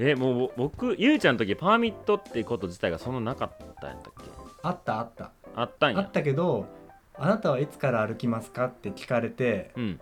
[0.00, 4.24] えもうぼ僕ゆうちゃんの時 permit ってこと自体がそんななかったんやったっけ？
[4.62, 5.32] あったあった。
[5.56, 5.98] あったんや。
[5.98, 6.66] あったけど
[7.16, 10.00] あなたはいつから歩きますかって聞かれてうん。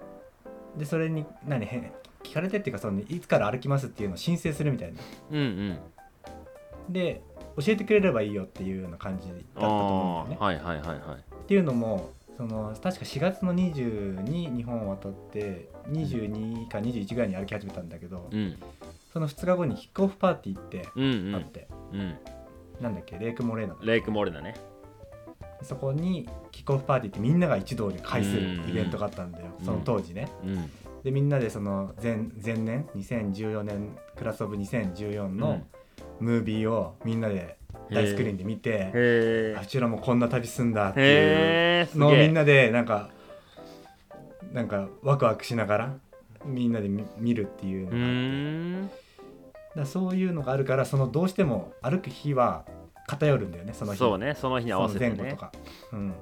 [0.77, 1.91] でそれに何変
[2.23, 5.01] 聞かれてっていうかそのいつから歩きますっていうのを申請するみたいな。
[5.31, 6.93] うんうん。
[6.93, 7.23] で
[7.59, 10.47] 教えてくれればいいよっていうような感じだったと思うんだよね。
[10.47, 10.99] はいはいはいはい。
[10.99, 18.57] っていうのもその確か4月の20に日本を渡って22か21ぐらいに歩き始めたんだけど、うん。
[19.13, 21.35] その2日後にキックオフパーティーってうんうん。
[21.35, 22.15] あって、うん。
[22.81, 23.19] なんだっけ？
[23.19, 24.55] レイクモレーナだレイクモレナね。
[25.63, 30.29] そこにキックオフパーティーってみんなが一堂に会するうんイベントがあったんだよ、うんその当時ね。
[30.45, 30.71] うん。
[31.03, 35.63] でみんなでその前前年？2014年クラスオブ2014の
[36.21, 37.59] ムービーをみんなで
[37.91, 43.11] 大スクリーンで見て、あうちらもこんな旅すんだっていうのをみんなでなんか
[44.53, 45.95] なんかワクワクしながら
[46.45, 49.07] みんなで見見るっていうのうがあって。
[49.77, 52.65] だそういうのがあるからそのどうしても歩く日は
[53.07, 53.99] 偏るんだよねその日。
[53.99, 55.17] そうねその日に合わせてね。
[55.17, 55.53] 前後とか、
[55.93, 56.15] うん、だ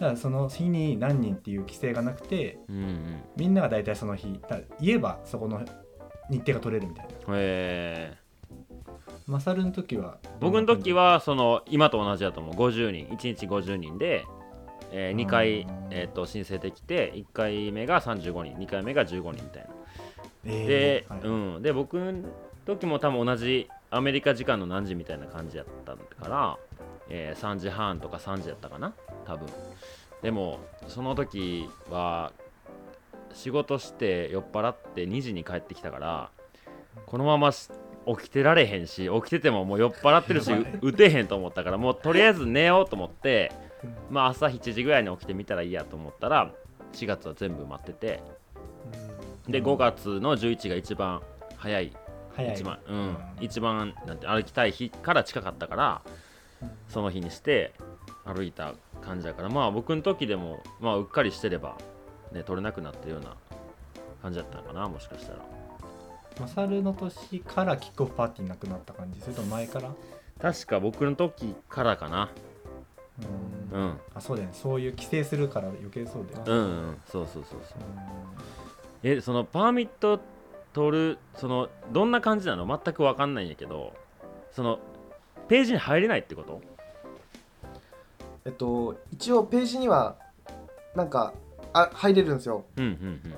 [0.00, 3.22] からその日に何人っていう規制がなくてうんうん。
[3.36, 4.40] みんなが大体その日。
[4.48, 5.60] だ言えばそこの
[6.30, 7.12] 日程が取れるみたいな。
[7.12, 8.23] へえ
[9.26, 12.54] マサルの時は僕の時はその今と同じだと思う。
[12.54, 13.06] 50人。
[13.06, 14.26] 1日50人で、
[14.92, 18.56] え2回うん、えー、と申請できて1回目が35人。
[18.56, 19.70] 2回目が15人みたいな。
[20.44, 21.54] えで,、ーはい。
[21.56, 22.28] うん、で僕の
[22.66, 26.58] 時も多分同じアメリカ時間の何時みたいな感じやったから、
[27.08, 28.92] えー3時半とか3時やったかな。
[29.24, 29.48] 多分。
[30.22, 30.58] でも
[30.88, 32.32] その時は
[33.34, 36.30] 仕事して酔っ払って2時に帰ってきたから
[37.06, 37.68] このままし
[38.06, 43.52] 起きてられへんし起きててももう酔っ払ってるし打てへんと思ったからもうとりあえず寝ようと思って、
[44.10, 46.50] まあ、朝7時ぐらいに起きてみたらいいやと思ったら
[46.92, 48.22] 4月は全部埋まってて
[49.48, 49.64] でうん。
[49.64, 51.22] 5月の11が一番
[51.56, 51.92] 早い
[52.52, 56.02] 一番、うん、一番なんて歩きたい日から近かったから
[56.88, 57.72] その日にして
[58.24, 61.76] 歩いた感じだからまあ僕の時でもまあうっかりしてれば
[62.32, 63.36] ね取れなくなってるような
[64.22, 65.38] 感じだったのかなもしかしたら
[66.40, 69.20] マサルの年からキックオフパーティーなくなった感じ？
[69.20, 69.90] それとも前から？
[70.40, 72.30] 確か僕の時からかな。
[73.72, 73.80] うん。
[73.80, 74.00] うん。
[74.14, 74.54] あそうだよね。
[74.56, 76.44] そういう規制するから余計そうだよね。
[76.46, 76.96] うんうん。
[77.06, 77.78] そうそうそうそう。
[79.02, 80.20] えそのパーミット
[80.72, 82.66] 取るそのどんな感じなの？
[82.66, 83.92] 全く分かんないんやけど。
[84.50, 84.78] その
[85.48, 86.60] ページに入れないってこと？
[88.44, 90.16] えっと一応ページには
[90.94, 91.32] なんか
[91.72, 92.64] あ入れるんですよ。
[92.76, 93.34] うんうん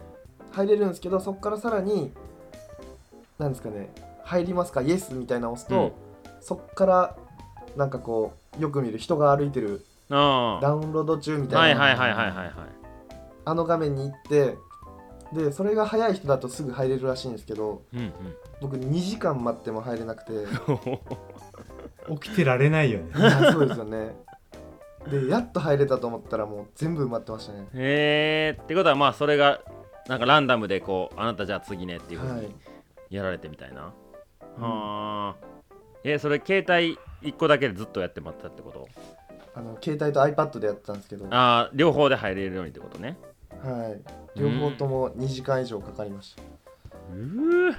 [0.52, 2.12] 入れるんですけどそこからさらに
[3.38, 3.90] なんですかね
[4.24, 5.92] 入りますかイエスみたいなのを押すと、うん。
[6.40, 7.16] そこから
[7.76, 12.52] なんかこうよく見る人が歩いてるダウンロード中みあたいいはいはいはいはいはい。
[13.44, 14.56] あの画面に行って
[15.32, 18.12] でそれが早い人だとすぐ入れるらしいんですけどうんうん。
[18.60, 20.32] 僕2時間待っても入れなくて。
[22.20, 23.12] 起きてられないよね。
[23.52, 24.14] そうですよね。
[25.10, 27.66] でやっと入れたと思ったらもう全部埋まってましたね。
[27.74, 29.60] へえってことはまあそれが
[30.08, 32.40] なんかランダムでこうあなたじゃあ次ねっていうふうはい。
[32.42, 32.54] に
[33.10, 33.92] やられてみたいな、
[34.58, 35.36] はあ。
[36.04, 38.88] えそれ携帯1個だけでずっとやって待ってたってこと？
[39.54, 41.24] あの携帯と iPad でやってたんですけど。
[41.24, 43.16] はああ両方で入れるようにってことね。
[44.36, 44.38] い。
[44.38, 46.42] 両方とも2時間以上かかりました。
[47.12, 47.74] うー。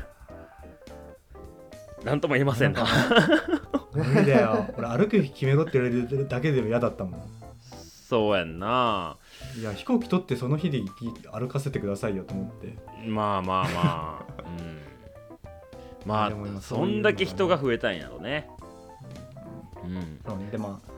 [2.04, 2.86] なんとも言えませんな。
[3.94, 4.66] 無理だよ。
[4.78, 7.22] 俺歩く日決めろって言われてるだけでも嫌だったもん。
[8.10, 9.18] そうやんな。
[9.60, 10.82] いや飛行機取ってその日で
[11.32, 12.78] 歩かせてくださいよと思って。
[13.08, 14.44] まあまあまあ。
[14.60, 14.87] うん
[16.08, 18.50] まあそんだけ人が増えたんやろね。
[19.84, 20.20] うん。
[20.26, 20.50] そうね。
[20.50, 20.90] でまあ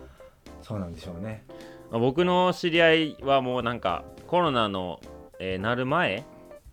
[0.61, 1.43] そうなんでしょうね。
[1.89, 5.01] まあ僕の知り合いはもうなんかコロナの、
[5.39, 6.23] えーなる前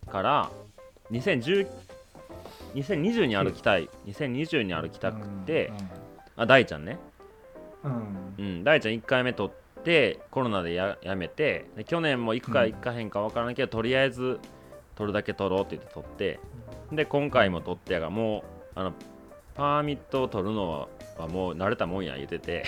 [0.07, 0.51] から
[1.11, 1.67] 2010
[2.75, 5.71] 2020に歩きたい2020に歩きたくて、
[6.35, 6.99] あ大ちゃんね。
[7.83, 8.01] うん、うん。
[8.37, 14.39] うん大ちゃん1回目取ってコロナでややめてで去年も行くか行かへんか分からないけど、とりあえず
[14.93, 16.39] 取るだけ取ろうって言って取って
[16.91, 18.43] で今回も取ってやがも
[18.75, 18.93] うあの
[19.55, 22.63] パーミットを取るのははもう慣れたもんや言ってて。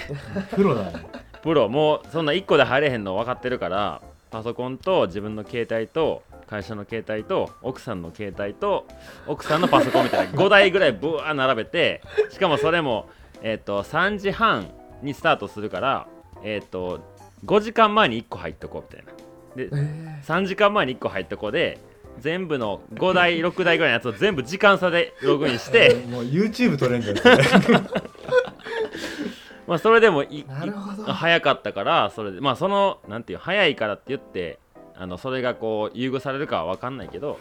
[0.56, 1.06] プロだね。
[1.42, 8.88] プロもうそんな1個で入れへんの分かってるからパソコンと自分の携帯と会社の携帯と奥さんの携帯と
[9.28, 13.08] 奥さんのパソコンみたいな 5台ぐらいブワー並べてしかもそれも、
[13.42, 14.70] えっと3時半
[15.02, 16.08] にスタートするから、
[16.44, 17.00] えっと
[17.46, 19.14] 5時間前に1個入っとこうみたいな。
[19.56, 21.80] でえ3時間前に1個入っとこうで
[22.20, 27.18] 全部の5台6台ぐらいのやつを全部時間差でログインして、 もう YouTube 撮れんじゃん
[29.68, 30.24] まあ、それでも
[31.06, 34.58] 早かったからそれでまあそのなんていう早いからって言って
[34.96, 37.38] あのそれがこう優遇されるかは分かんないけど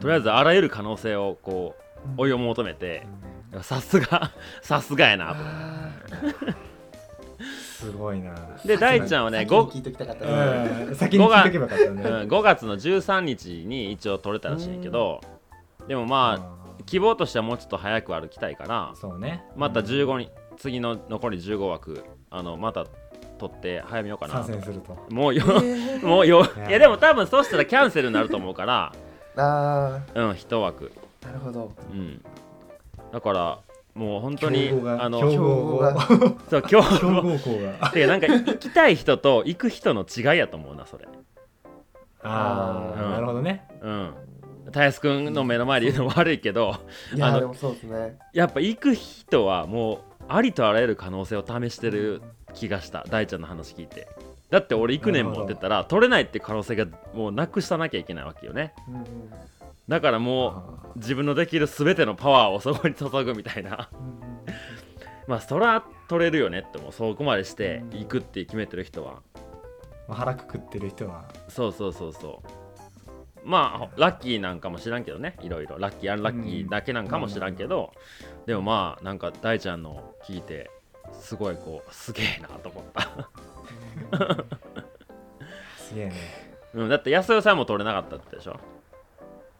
[0.00, 1.74] とりあえずあらゆる可能性をこ
[2.18, 3.06] う追い求めて
[3.62, 4.30] さすが
[4.60, 6.71] さすがやなとあ
[7.82, 8.32] すごいな。
[8.32, 10.94] ーで大ちゃんはね先にご聞いときたかったですうん。
[10.96, 15.20] 先に聞いとけばよかったうん、ね、5月の13日に一応取れたらしいけど
[15.88, 19.44] でもまあ希望としてはもうちょっと早く歩きたいからそうね。
[19.56, 22.86] また15人次の残り15枠あのまた
[23.38, 24.34] 取って早めようかな。
[24.34, 24.96] 参戦すると。
[25.10, 26.46] もうよ、え ーもうよ。
[26.68, 26.78] いや。
[26.78, 28.92] でも多分そうしたらキャンセルになると思うから。
[29.36, 30.92] あうん一枠。
[31.24, 31.72] あなるほど。
[31.90, 32.22] うん。
[33.12, 33.58] だから
[33.94, 36.00] もう本当にあの競競合が。
[36.48, 37.90] そう今日強豪校が。
[37.90, 41.06] てかなんか行きたい人と行く人の違いやと思うなそれ。
[42.22, 43.10] ああ、うん。
[43.12, 43.68] なるほどね。
[43.82, 44.14] うん。
[44.72, 46.76] たやすくんの目の前で言うのも悪いけど
[47.14, 48.18] いやあのでもそうですね。
[48.32, 52.22] やっぱ行く人はもうありとあらゆる可能性を試してる
[52.54, 54.08] 気がした大ちゃんの話聞いて。
[54.50, 58.74] だって俺行くねんもんって言ったら取れないって可能性がもうなくしたなきゃいけないわけよね。
[58.88, 59.04] うんうん
[59.92, 63.90] だからもう自分のできる全てのパワーをそこに注ぐみたいな。
[63.92, 64.06] うん。
[64.06, 64.32] うん
[65.26, 69.22] まあそら取れるよねってもうそこまでして行くって決めてる人は。
[70.08, 71.24] まあ腹くくってる人は。
[71.48, 73.40] そうそうそうそう。
[73.44, 75.36] まあラッキーなんかも知らんけどね。
[75.42, 75.78] いろいろ。
[75.78, 77.92] ラッキーアンラッキーだけなんかも知らんけど、
[78.46, 80.70] でもまあなんか大ちゃんの聞いて
[81.12, 83.28] すごいこうすげえなと思った、
[85.78, 86.12] すげえね。
[86.74, 88.58] うん、だって安代さんも取れなかったってでしょ、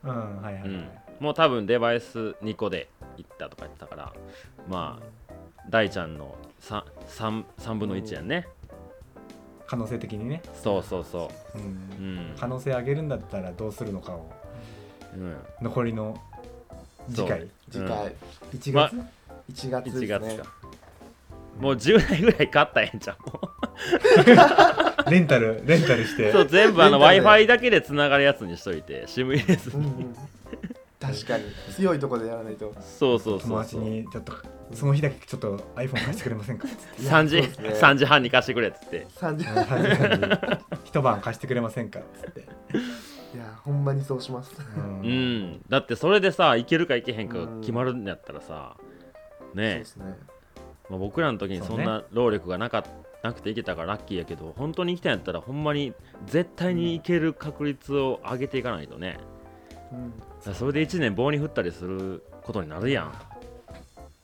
[0.04, 0.68] うんはいはい、はい。
[0.68, 0.88] うん、
[1.20, 4.12] もう多分デバイス2個で行ったとか言ってたから
[4.68, 5.32] まあ
[5.70, 8.46] 大ちゃんの 3, 3, 3分の1やんね、
[9.66, 11.58] 可能性的にね、そうそうそう。
[11.58, 11.62] ん。
[11.62, 14.30] ううん、可能性上げるんだったらどうするのかを。
[15.14, 16.18] うん、残りの
[17.08, 17.48] 次回。
[17.70, 18.14] 次回。
[18.54, 18.90] 1ま
[19.48, 20.50] 月、1月です1ね月か
[21.58, 23.40] もう10台ぐらい買ったらええんちゃうも
[25.06, 25.10] う。
[25.10, 26.32] レンタルレンタルして。
[26.32, 30.14] そう全部あの w レ i ン f i だけでつながるやつにしといて SIM 入れずに、うんうん。
[31.00, 31.44] 確かに。
[31.74, 32.74] 強いところでやらないと。
[32.80, 33.80] そうそうそ友達う。
[33.80, 34.32] そうにちょっと
[34.72, 36.66] その日だけちょっと iPhone 貸してくれませんか？
[36.66, 37.48] いや3時ね。
[37.74, 39.06] 3時半に貸してくれっつって。
[39.16, 42.00] 3時3時一晩貸してくれませんか？
[42.00, 42.44] っつって、い
[43.36, 44.52] やほんまにそうします。
[44.76, 45.00] うん。
[45.02, 45.62] うん。
[45.68, 48.76] だってそれでさいけるかいけへんかが決まるんやったらさ
[49.40, 50.16] そうねですね
[50.92, 52.84] まあ、僕らの時にそんな労力がなか
[53.22, 55.94] なくていけたからラッキーやけど本当に行きたいんやったらほんまに
[56.26, 59.16] 絶対に行ける確率を上げていかないとね。
[60.46, 60.54] うん。
[60.54, 63.12] それで1年棒に振ったりすることになるやん。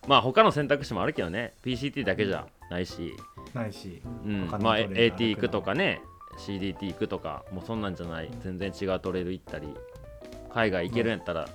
[0.07, 1.55] まあ他の選択肢もあるけどね。
[1.65, 3.15] PCT だけじゃないし、
[3.55, 4.49] ないしうん。
[4.61, 6.03] まあ、AT 行くとかね。
[6.37, 8.31] CDT 行くとかもうそんなんじゃない。
[8.43, 9.75] 全然違うトレイル行ったり
[10.53, 11.49] 海外行けるんやったら、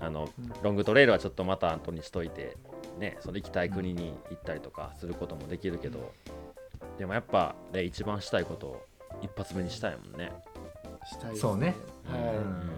[0.00, 2.56] あのうんロングトレイルはちょっとまた後にしといて
[2.98, 6.12] ねその行きたい国に行ったりとかすることもできるけど、
[6.98, 8.86] でもやっぱね一番したいことを
[9.22, 10.32] 一発目にしたいもんね、
[11.04, 11.74] したいですそうね。
[12.04, 12.70] はい、うん。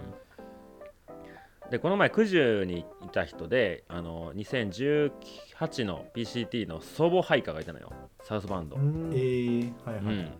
[1.69, 7.91] でこの前九十にいた人であの2018の PCT の総合配下がいたのよ。
[8.23, 9.11] southbound、うん。
[9.13, 10.31] えー、はいはい、うん。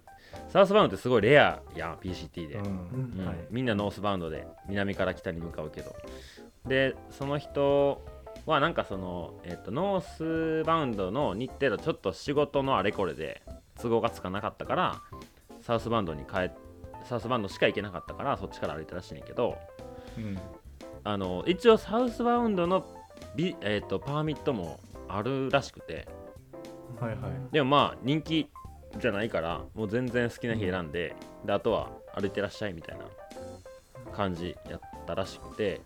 [0.49, 3.15] southbound ってすごいレアやん PCT で、うん。
[3.19, 3.25] うん。
[3.25, 3.35] はい。
[3.49, 5.95] みんな northbound で南から北に向かうけど。
[6.67, 8.03] でその人
[8.45, 13.41] はなんかその、えっと northbound の日程とちょっと仕事のあれこれで
[13.81, 15.01] 都合がつかなかったから
[15.61, 16.51] southbound に帰っ
[17.05, 19.57] southbound しか行けなかったからそっちから歩いたらしいねんけど
[20.17, 20.39] うん。
[21.03, 22.85] あの一応 southbound の
[23.35, 26.07] ビ、えっとパーミットもあるらしくて。
[26.99, 27.19] はいはい。
[27.51, 28.49] でもまあ人気
[28.97, 33.05] じゃないからもう全然好きな日選んで,、であとは歩いてらっしゃいみたいな
[34.13, 35.81] 感じやったらしくて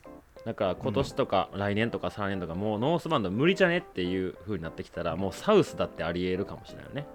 [0.45, 7.07] だから今年とか来年とか再来年とかもうノースバウンド無理じゃねっていう風になってきたらもうサウスだってありえるかもしれないよね。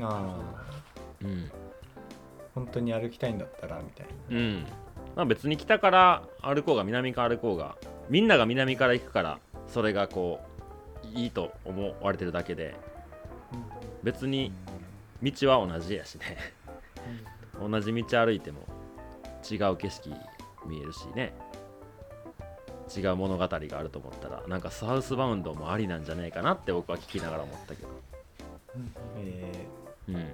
[0.00, 0.38] ああ
[1.22, 1.50] うん。
[2.54, 4.66] 本当に歩きたいんだったらみたいなうん。
[5.14, 7.76] まあ別に北から歩こうが南から歩こうが
[8.08, 9.38] みんなが南から行くから
[9.68, 10.40] それがこ
[11.04, 12.74] ういいと思われてるだけで
[14.02, 14.52] 別に
[15.22, 16.36] 道は同じやしね。
[17.60, 18.60] 同じ道歩いても
[19.50, 20.10] 違う景色
[20.66, 21.32] 見えるしね
[22.94, 27.88] 違う物語があると思ったらなんかサウスバウンドもありなんじゃないかなって僕は聞きながら思ったけど。
[29.18, 29.66] え
[30.08, 30.14] うん。
[30.16, 30.28] ー、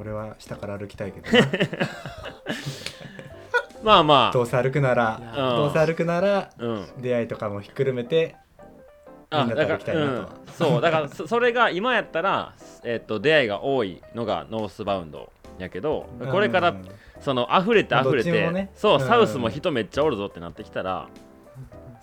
[0.00, 1.46] 俺は下から歩きたいけどな。
[3.82, 5.34] まあまどうせ歩くならうん。
[5.34, 6.86] どうせ歩くならあうん。
[6.98, 8.36] 出会いとかもひっくるめて
[9.32, 10.08] みんなと歩きたいなと。
[10.08, 16.88] はうん、そうだからそ それが今やったら、えっと出会いが多いのがノースバウンドやけどこれからうん
[17.20, 19.06] その溢れてまあ溢れて、そう、うん。
[19.06, 21.08] サウスも人めっちゃおるぞってなってきたら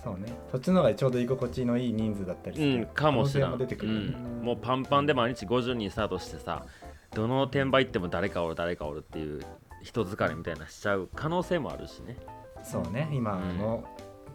[0.03, 0.33] そうね。
[0.51, 3.51] そっちの方がちょうど居心地のいい人数だったりするうんかもしれん。
[3.51, 6.65] 可能性もうん、もうパンパンで毎日50人スタートしてさ
[7.13, 9.41] どの転売行っても誰かおる誰かおるっていう
[9.81, 12.17] 人疲れみたいなしちゃう可能性もあるしね。
[12.63, 13.09] そうね。
[13.11, 13.83] 今の、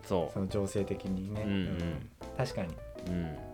[0.05, 2.11] そその情勢的にね、うんうん。
[2.37, 2.69] 確かに。
[3.09, 3.48] ううん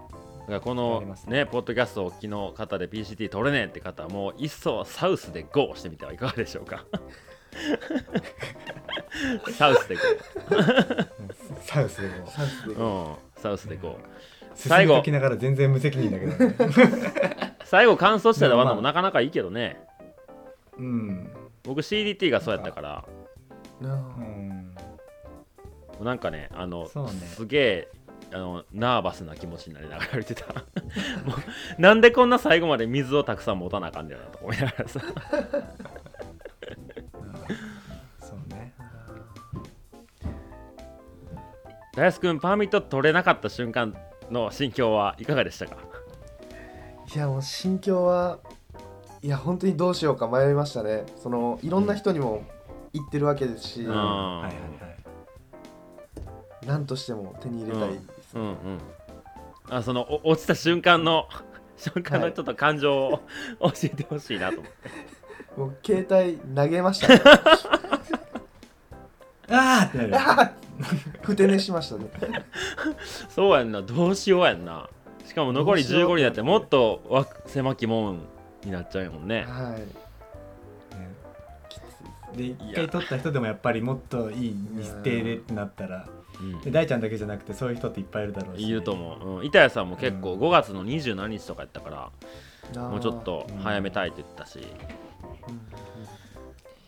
[0.47, 1.47] こあのりますね。
[1.47, 6.85] ポッドキャストをお聞きの方で PCT 取れねえって方はもう一層サウスで GO してみてはいかがでしょうか。
[9.53, 10.03] サウスで GO
[11.63, 13.15] サウスでもサウスでうん。
[13.37, 13.97] サウスで GO
[14.55, 15.03] 進最後。
[15.07, 16.55] ながら全然無責任だけどね。
[17.65, 19.81] 最後乾燥したらでもなかなかいいけどね。
[20.77, 21.31] うん、
[21.63, 23.05] 僕 CDT がそうやったから。
[23.81, 23.97] なう
[26.03, 26.89] ん、なんかねあのね。
[27.35, 27.89] すげえ
[28.35, 30.47] あのナーバスな気持ちになりながら歩いてた。
[31.25, 31.35] も
[31.79, 35.01] うなんでこんな最後まで水をたくさん持たなあかんねやなと思いながらさ。
[38.19, 38.75] そうね。
[41.95, 43.97] 大輔君パーミット取れなかった瞬間
[44.33, 45.77] の心境はいかがでしたか？
[47.15, 48.41] いやもう心境は
[49.23, 51.05] いや本当にどうしようか迷いましたね。
[51.23, 52.43] そのいろんな人にも
[52.93, 53.95] 言ってるわけですし、うん。
[53.95, 54.55] はいはいはい。
[56.67, 58.01] 何としても手に入れたい
[58.35, 58.81] うんうん。
[59.71, 61.29] あそのお落ちた瞬間の
[61.77, 63.21] 瞬間のちょっと感情を
[63.61, 64.91] 教えてほしいなと思って、
[65.57, 67.21] もう携帯投げましたね。
[69.49, 70.17] あーってなる。
[70.17, 70.51] あー
[71.23, 72.09] ふて寝しましたね。
[73.29, 73.83] そうやんな。
[73.83, 74.89] どうしようやんな。
[75.25, 76.11] しかも残りどうしよう。
[76.13, 78.21] 15になってもっとわ狭き門
[78.65, 79.45] になっちゃうもんね。
[79.49, 79.81] はい。
[79.81, 79.89] ね。
[81.69, 86.07] きついですで一回取った人でもやっぱりもっといい日程でってなったら。
[86.19, 86.24] うん
[86.65, 88.67] で大ちゃんだけじゃなくてそういう人っていっぱいいるだろうし。
[88.67, 90.41] いると思う、うん、板谷さんも結構うん。
[90.41, 92.13] 5月の20何日とかやったか
[92.75, 94.61] ら、もうちょっと早めたいって言ったし、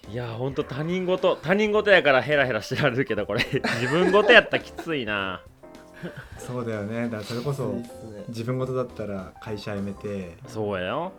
[0.08, 0.12] うん。
[0.12, 3.44] いやほんと他人事他人事やからヘラヘラしてられるけどこれ。
[3.80, 5.42] 自分事やったらきついな。
[6.38, 7.04] そうだよね。
[7.04, 7.74] だからそれこそ
[8.28, 11.12] 自分事だったら会社辞めてそうやよ。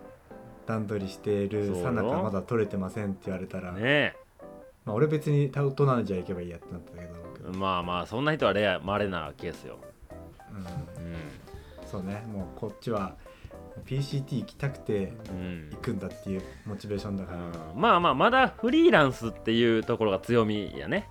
[0.68, 4.16] 段取りしているさなかまだ取れてませんって言われたら、ね
[4.86, 7.16] まあ、俺別に大人じゃ行けばいいやってなったけど、え
[7.54, 9.80] まあまあそんな人はレア稀なケースよ、
[10.52, 11.08] うん、う
[11.89, 12.22] そうね。
[12.32, 13.16] もうこっちは
[13.86, 15.70] PCT 行きたくてんうん。
[15.72, 17.82] 行くんだっていうモチベーションだから、うん。
[17.82, 21.08] まあまあまだフリーランスっていうところが強みやね。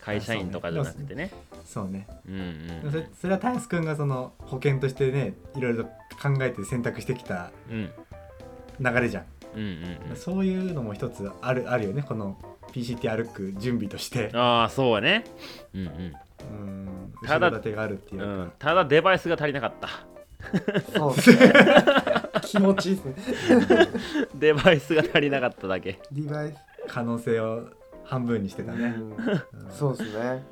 [0.00, 1.30] 会社員とかじゃなくてね。
[1.64, 2.06] そうね。
[2.26, 5.90] うんでもそれそれはタイス君がその保険としてねいろいろと
[6.22, 8.94] 考えて選択してきたうんうん。
[8.94, 9.24] 流れじゃん、
[9.54, 10.16] うんうんうん。
[10.16, 12.02] そういうのも一つあるあるよね。
[12.02, 12.38] この
[12.72, 14.30] PCT 歩く準備として。
[14.34, 15.24] ああそうやね。
[15.74, 16.12] うんうん。
[17.22, 19.88] 後ただろ盾があるっていううん、うかん、ただデバイスが足りなかった。
[20.96, 21.52] そうですね。
[22.42, 23.88] 気持ちいいですね。
[24.34, 25.98] デバイスが足りなかっただけ。
[26.12, 27.68] デバイス、可能性を
[28.04, 29.10] 半分にしてたね、うん。
[29.12, 29.42] うん。
[29.70, 30.44] そうですね。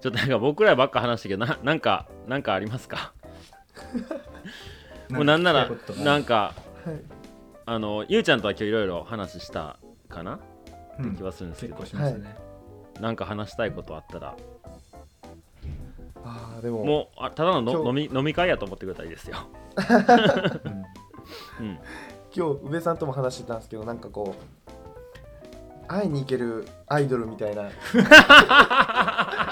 [0.00, 1.58] ちょっとなんか僕らばっか話したけどな。
[1.62, 3.12] なんかなんかありますか。
[5.10, 6.96] もうなんならなんかはい。
[7.64, 9.78] あのゆうちゃんとは今日いろいろ話した
[10.12, 10.38] かな？
[11.00, 11.16] うん。
[11.16, 11.84] 気はするんですけど。
[13.00, 14.36] なんか話したいことあったら。
[16.24, 16.84] ああでも。
[16.84, 19.36] もうあただの飲み飲み会やと思ってくれたらいいですよ、
[22.34, 27.70] 今日宇部さんとも話してたんですけどなんかこう会いに行けるアイドルみたいな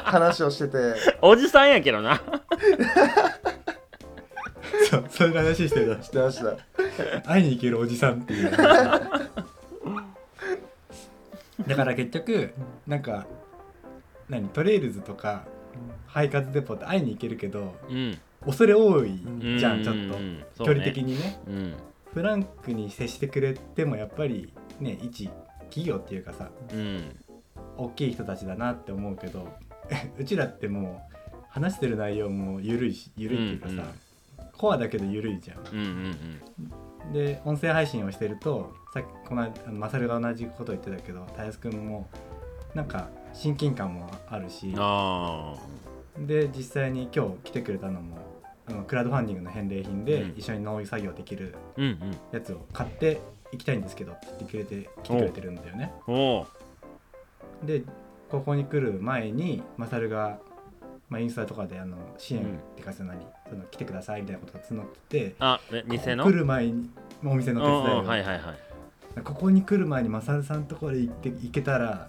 [0.04, 0.94] 話をしてて。
[1.20, 2.20] おじさんやけどな。
[4.88, 6.02] そうそういう話してた。
[6.02, 6.56] してました。
[7.28, 8.50] 会いに行けるおじさんっていう
[11.66, 12.52] だから結局
[12.86, 13.26] なんか
[14.28, 15.44] 何トレイルズとか
[16.06, 18.18] ハイカズデポって会いに行けるけどうん。
[18.44, 19.96] 恐れ多いうんじゃんちょっ
[20.56, 20.64] と。
[20.64, 21.40] 距離的にね。
[21.46, 21.74] うん。
[22.14, 25.28] フランクに接してくれてもやっぱりね一
[25.68, 27.16] 企業っていうかさうん。
[27.76, 29.48] 大きい人たちだなって思うけど
[30.18, 31.16] うちらってもう
[31.48, 33.92] 話してる内容も緩いし緩いっていうかさ、
[34.56, 35.58] コアだけど緩いじゃん。
[35.58, 36.40] うんうん
[37.06, 37.12] うん。
[37.12, 42.08] で音声配信をしてるとさっきこの間マサルが同じこと言ってたけどたやすくんも
[42.74, 45.54] なんか親近感もあるしあ
[46.18, 48.18] で実際に今日来てくれたのも
[48.68, 50.34] あのクラウドファンディングの返礼品でうん。
[50.36, 51.54] 一緒に農業作業できる
[52.32, 53.20] やつを買って
[53.52, 55.92] いきたいんですけどって言ってくれて来てくれてるんだよね。
[57.64, 57.82] で
[58.28, 60.38] ここに来る前にマサルが、
[61.08, 62.44] まあ、インスタとかであの支援っ
[62.76, 66.24] てかその何その来てくださいみたいなことが募っててあえ店の？
[66.24, 66.90] 来る前に
[67.24, 67.82] お店の手伝いを。
[67.82, 68.69] うんうんはいはいはい
[69.24, 72.08] ここに来る前にマサルさんのところで行って行けたら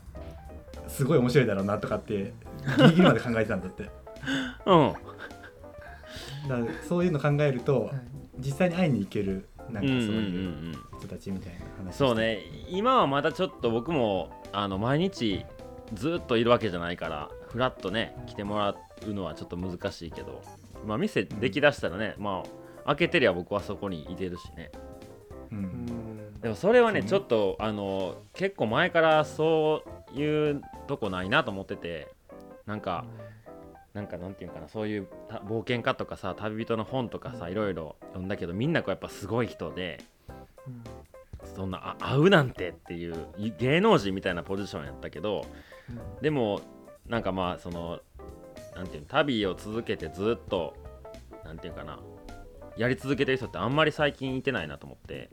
[0.88, 2.34] すごい面白いだろうなとかって
[2.78, 3.90] ギリギリまで考えてたんだって。
[4.66, 4.94] うん。
[6.48, 7.94] だからそういうの考えるとはい。
[8.40, 10.22] 実際に会いに行けるなんかそううんうんうんいうう
[10.70, 12.40] ん人たちみたいな話そうね。
[12.70, 15.46] 今はまだちょっと僕もあの毎日
[15.94, 18.76] ずっといるわけじゃないからフラッとね来てもら
[19.08, 20.42] うのはちょっと難しいけど。
[20.86, 22.44] まあ店できだしたらね、ま
[22.84, 24.72] あ開けてりゃ僕はそこにいてるしね。
[24.74, 24.91] ううんん
[26.42, 29.84] でもそれはねちょっとあの結構前からそ
[30.16, 32.08] ういうとこないなと思ってて
[32.66, 33.06] なんか
[33.94, 40.00] なんかなんていうかなそういうた冒険家とかさ旅人の本とかさいろいろ読んだけどみんなこうやっぱすごい人で
[40.68, 40.84] うん。
[41.56, 45.46] そんなあ会うなんてっていうい芸能人みたいなポジションやったけど
[46.22, 46.62] でも
[47.08, 48.00] なんかまあその
[48.76, 50.76] なんていうの旅を続けてずっと
[51.44, 52.00] なんていうかな
[52.78, 55.30] やり続けてる人ってあんまり最近いてないなと思って、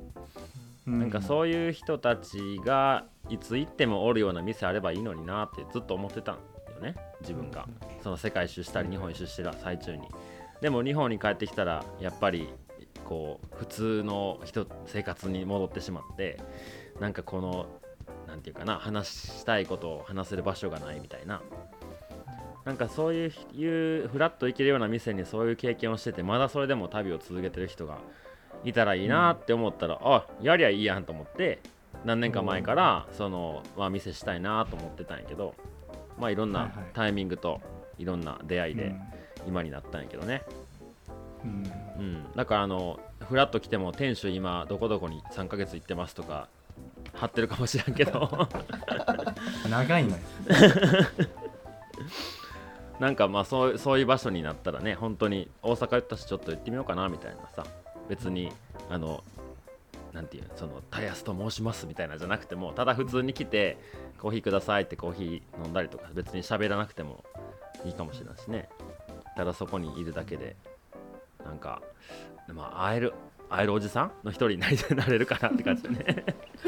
[0.87, 6.41] なんかそういう人たちがいつ行ってもおるような店あればいいのになってずっと思ってたんよ
[6.81, 6.95] ね。
[7.21, 7.69] 自分が。
[8.03, 10.09] その世界一周したり日本一周してる最中に。
[10.61, 12.49] でも日本に帰ってきたらやっぱり
[13.05, 16.41] こう普通の人生活に戻ってしまって
[17.01, 17.67] なんかこの
[18.27, 21.41] なんていうかな話したいことを話せる場所がないみたいな
[22.69, 27.97] なんかそういういうフラッと行けるような店にそういう経験をしててまだそれでも旅を続けてる人が
[28.63, 31.61] いたらいいなって思ったら、あやりゃいいやんと思って
[32.05, 35.55] 何年か前からその、まあ、店したいなと思ってたんやけど
[36.19, 37.63] まあいろんなタイミングと
[37.97, 39.01] いろんな出会いでうん。
[39.47, 40.43] 今になったんやけどね、
[41.43, 41.73] うん。
[41.99, 46.49] うん、だからあのフラッと来ても店主今どこどこに3ヶ月行ってますとか
[47.15, 48.47] 貼ってるかもしれんけど。
[49.71, 50.17] 長いのよ
[53.01, 57.65] なんかまあそうそういう場所になったらね本当に大阪行ったしちょっと行ってみようかなみたいなさ
[58.09, 58.53] 別に
[58.91, 59.23] あの
[60.13, 63.79] なんていうその「たやすと申します」みたいなじゃなくてもただ普通に来て
[64.19, 67.25] 「コーヒーください」ってコーヒー飲んだりとか別に喋らなくても
[67.85, 68.69] いいかもしれないしね。
[69.37, 70.57] ただそこにいるだけで
[71.45, 71.81] なんか、
[72.49, 73.15] まあ、会える
[73.49, 76.25] 会えるおじさんの一人になりなれるかなって感じでね。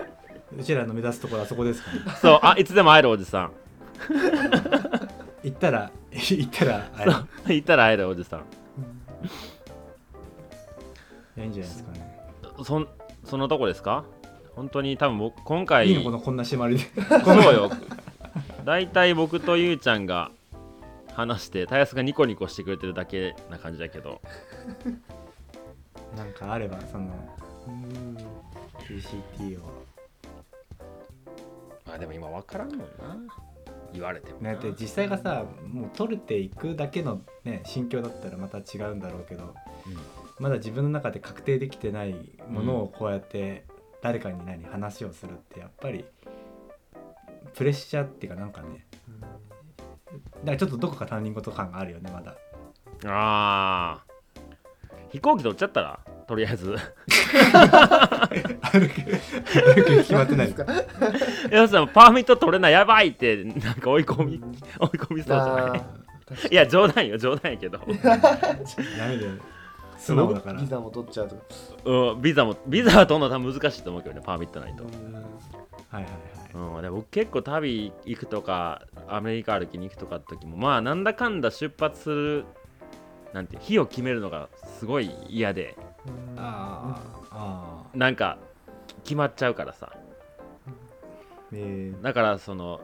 [0.57, 3.53] うちらの目指すところはそこですから、ね、そうあいつでも会えるおじさん
[5.43, 8.41] 行ったら 行ったらあれ そう行ったら会えるおじさん。
[8.41, 8.43] い
[11.37, 12.21] やいいんじゃないですかね。
[12.65, 12.89] そん
[13.25, 14.05] そのとこですか？
[14.57, 16.85] 本当に多分僕今回いいのこのこんな締まりで。
[17.25, 17.71] そうよ。
[18.65, 20.31] 大体僕とゆうちゃんが
[21.15, 24.21] 話してたやすがニコニコしてくれてるだけな感じだけど。
[26.17, 27.07] なんかあればその
[27.69, 28.17] うん。
[28.85, 29.85] PCT を。
[31.87, 32.85] まあでも今分からんもんな
[33.93, 39.55] 言われてもだって実際がさもう取れていくだけのね心境だったらまた違うんだろうけど
[40.39, 42.15] まだ自分の中で確定できてない
[42.49, 43.65] ものをこうやって
[44.03, 46.05] 誰かに何話をするってやっぱり
[47.55, 48.87] プレッシャーっていうかなんかね
[50.41, 52.37] だからちょっとどこか他人事感があるよねまだ。
[53.05, 54.11] うんあー。
[55.11, 56.01] 飛行機取っちゃったら？
[56.31, 56.77] とりあえず。
[57.43, 58.29] あ
[58.79, 59.17] るけど
[59.59, 60.73] あるけど決まってないですか。
[61.51, 64.41] いやさパーミット取れないやばいってなんか追い込み
[64.79, 65.83] 追い込みそうじゃあない？
[66.31, 69.33] ーいや冗談よ冗談やけど、ダメだよ。
[69.99, 70.61] 素直だから。
[70.61, 71.35] ビザも取っちゃうと。
[71.35, 71.43] か
[71.85, 74.85] うん、ビザもビザは取るの多分難しいと思うけどねパーミットないと。
[74.85, 74.91] うん。
[74.91, 75.25] はい
[75.95, 76.13] はいはい。
[76.55, 82.45] うん、で僕結構旅行くとかアメリカ歩きに行くとかって時もまあなんだかんだ出発する
[83.33, 84.49] なんていう日を決めるのが
[84.81, 85.77] すごい嫌で。
[86.39, 86.99] あ
[87.31, 88.39] あなんか
[89.05, 89.93] 決まっちゃうからさ。
[91.53, 92.81] えだからその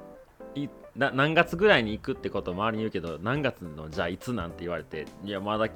[0.55, 5.69] いな何月ぐらいに行くってことを周りに言うけど何月のじゃあいつなんて言われていやまだ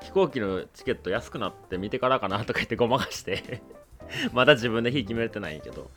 [0.00, 3.62] 飛行機のチケット安くなって見てからかなとか言ってごまかして。
[4.32, 5.90] まだ自分で日決めれてないんやけど。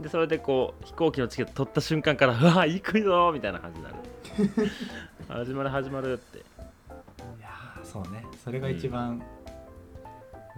[0.00, 3.96] でそれでこう飛行機のチケット取った瞬間からうわ行くぞみたいな感じになる。
[5.28, 6.42] 始まる始まるって
[7.92, 8.24] そうね。
[8.42, 9.22] それが一番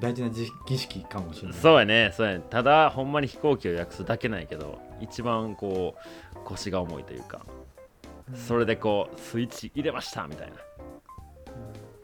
[0.00, 1.58] 大事なじ儀式かもしれない。
[1.58, 2.12] そうやね。
[2.16, 2.44] そうやね。
[2.48, 5.96] ただほんまに飛行機を予約するだけなんやけど一番こ
[6.34, 7.44] う腰が重いというか
[8.34, 10.56] それでこうスイッチ入れましたみたいな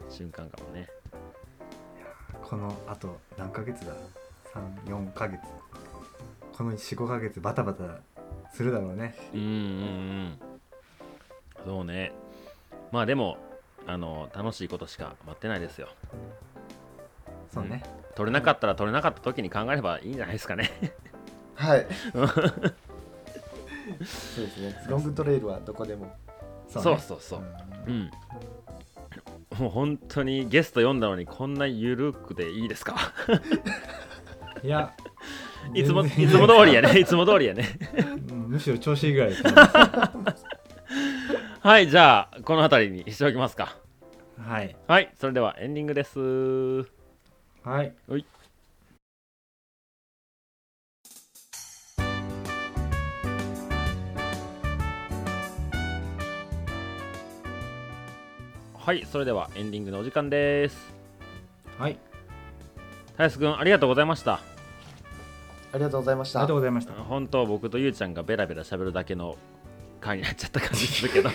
[0.09, 0.87] 瞬間かもね。
[2.43, 3.93] このあと何ヶ月だ
[4.85, 5.39] ？34ヶ月。
[6.57, 7.99] この45ヶ月バタバタ
[8.53, 9.15] するだろうね。
[9.33, 10.39] うんうんうん。
[11.65, 12.11] そうね。
[12.91, 13.37] まあでも
[13.87, 15.87] あの楽しいことしか待ってないですよ。
[17.53, 17.83] そうね、
[18.15, 20.69] 取れなかったら取れなかった時に考えればいいんじゃないですかね。
[21.55, 21.85] はい。
[22.13, 22.21] そ
[24.41, 24.85] うですね。
[24.87, 26.15] ロングトレイルはどこでも。
[26.69, 26.99] そうね。
[26.99, 27.41] そうそう
[27.87, 27.91] う。
[27.91, 27.93] ん。
[27.93, 28.11] うん。
[29.59, 32.95] もう本当にゲスト読んだのにこんなゆるくでいいですか？
[34.63, 34.93] いや。
[35.73, 36.97] いつもいつも通りやね。
[36.99, 37.67] いつも通りやね。
[38.29, 39.51] う んむしろ調子いいぐらいですね
[41.63, 43.77] はいじゃあこの辺りにしておきますか。
[44.35, 44.75] はい。
[44.87, 46.19] はいそれではエンディングです。
[47.63, 47.93] はい。
[48.07, 48.25] はい。
[58.73, 60.91] はいそれではエンディングのお時間です。
[61.77, 61.97] はい。
[63.15, 64.39] たやすくんありがとうございました。
[65.73, 66.93] ありがとうございましありがたとうございました。
[66.93, 69.37] 本当僕とゆうちゃんがベラベラ喋るだけの
[70.01, 71.29] 回になっちゃった感じするけど。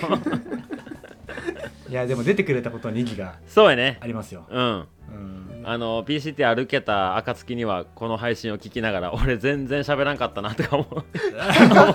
[1.88, 3.98] いやでも出てくれたことに意義がそうやね。
[4.00, 4.86] ありますよ、うん。
[5.08, 10.94] うん、あの PCT 歩けた暁にはこの配信を聞きながら俺全然喋らんかったなとか思う。
[10.98, 11.04] 思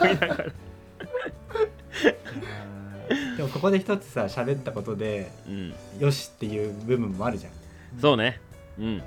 [0.08, 0.46] いながら。
[3.38, 5.74] でもここで一つさ喋ったことでうん。
[6.00, 7.52] よしっていう部分もあるじゃん。
[8.00, 8.40] そうね。
[8.80, 8.86] うん。
[8.86, 9.02] うん。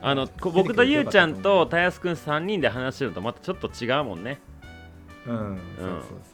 [0.00, 4.40] あのこ僕とゆうちゃんとたやすくん3人で話してるのとまたちょっと違うもんね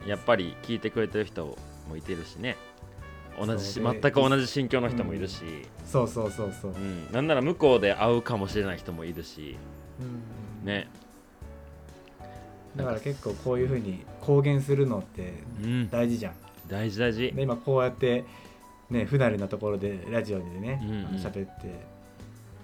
[0.07, 1.57] やっぱり聞いてくれてる人
[1.89, 2.57] もいてるしね。
[3.39, 5.45] 同じし全く同じ心境の人もいるし、
[5.85, 6.73] そうそうそうそう。
[6.73, 7.13] うん。
[7.13, 9.57] なんなら向こうで会うかもしれない人もいるし。
[10.01, 10.67] うん。
[10.67, 10.89] ね。
[12.77, 15.91] だから結構こういうふうに公言するのってうん。
[15.91, 16.35] 大事じゃん。
[16.67, 17.33] 大事大事。
[17.33, 18.25] で今こうやって
[18.91, 21.27] ね不慣れなところでラジオでねうんうん。
[21.27, 21.47] って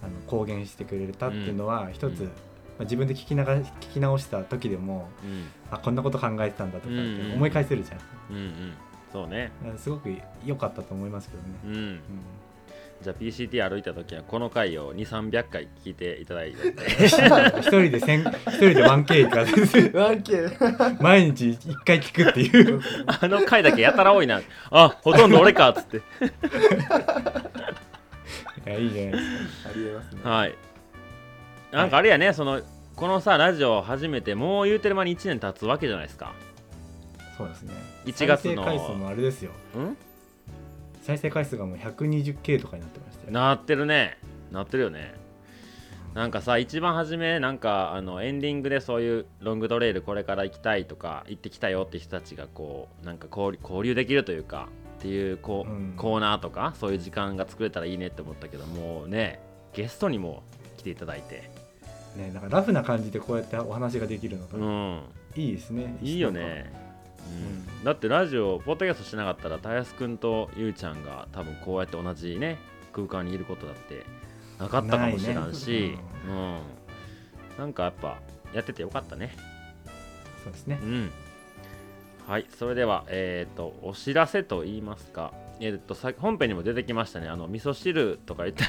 [0.03, 2.33] あの公言してくれたっていうのは一つ、うん
[2.79, 3.65] まあ、自分で聞きなが聞
[3.95, 5.47] き直した時でもうん。
[5.71, 6.95] あこんなこと考えてたんだとか
[7.35, 7.99] 思い返せるじゃん、
[8.31, 8.73] うんうん。
[9.13, 9.53] そうね。
[9.63, 10.11] だからすごく
[10.45, 11.73] 良かったと思いますけどね、うん。
[11.73, 12.01] うん。
[13.03, 16.75] じゃあ PCT 歩いた時はこの回を2300回聞いていただいて。
[17.05, 17.09] 一
[17.69, 22.81] 人で千一人で 1K か 1K 毎日一回聞くっていう。
[23.07, 24.41] あの回だけやたら多いな。
[24.71, 25.97] あほとんど俺かっつって。
[28.67, 29.25] いやいいじゃないです
[29.65, 29.71] か。
[29.71, 30.21] ありえますね。
[30.23, 30.55] はい
[31.75, 32.63] なんかあれやね、その
[32.95, 36.33] このさラジオ初めてもう言うてる間に1年経つわけじゃないですか。
[37.37, 37.75] そうですね。
[38.05, 38.65] 1月の。
[38.65, 39.51] 再生回数もあれですよ。
[39.75, 39.97] うん？
[41.03, 44.19] 再生回数がもう 120K とかになってましたよなってるね。
[44.53, 45.15] なってるよね。
[46.15, 54.69] なんかさ一番初めなんかあのエンディングでそういうロングトレイルこれから行きたいとか行ってきたよって人たちがこうなんか交流交流できるというか
[55.01, 55.95] っていうこう、うん。
[55.97, 59.41] コーナーとかそういう時間が作れたらいいねって思ったけどもうね
[59.73, 60.45] ゲストにも
[60.77, 61.51] 来ていただいて
[62.17, 65.03] ねなんかラフな感じでこうやってお話ができるのがうん。
[65.37, 65.97] いいですね。
[66.01, 66.73] いいよね、
[67.79, 72.59] うん、だってラジオポッドキャストしてなかったらたやすくんとゆうちゃんが多分こうやって同じね
[72.93, 74.05] 空間にいることだって
[74.59, 75.99] なかったかもしれんし、ないね
[76.29, 76.59] うん、
[77.59, 78.19] なんかやっぱ
[78.55, 79.37] やっててよかったね。
[80.45, 80.79] そうですね。
[80.81, 81.11] うん。
[82.27, 85.33] はいそれではえっ、とお知らせと言いますか。
[85.61, 87.29] えっ、とさ本編にも出てきましたね。
[87.29, 88.65] あの味噌汁とか言った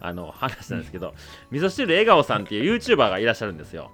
[0.00, 1.14] あの話なんですけど
[1.50, 3.90] 味噌汁笑顔さんっていう YouTuber がいらっしゃるんですよ。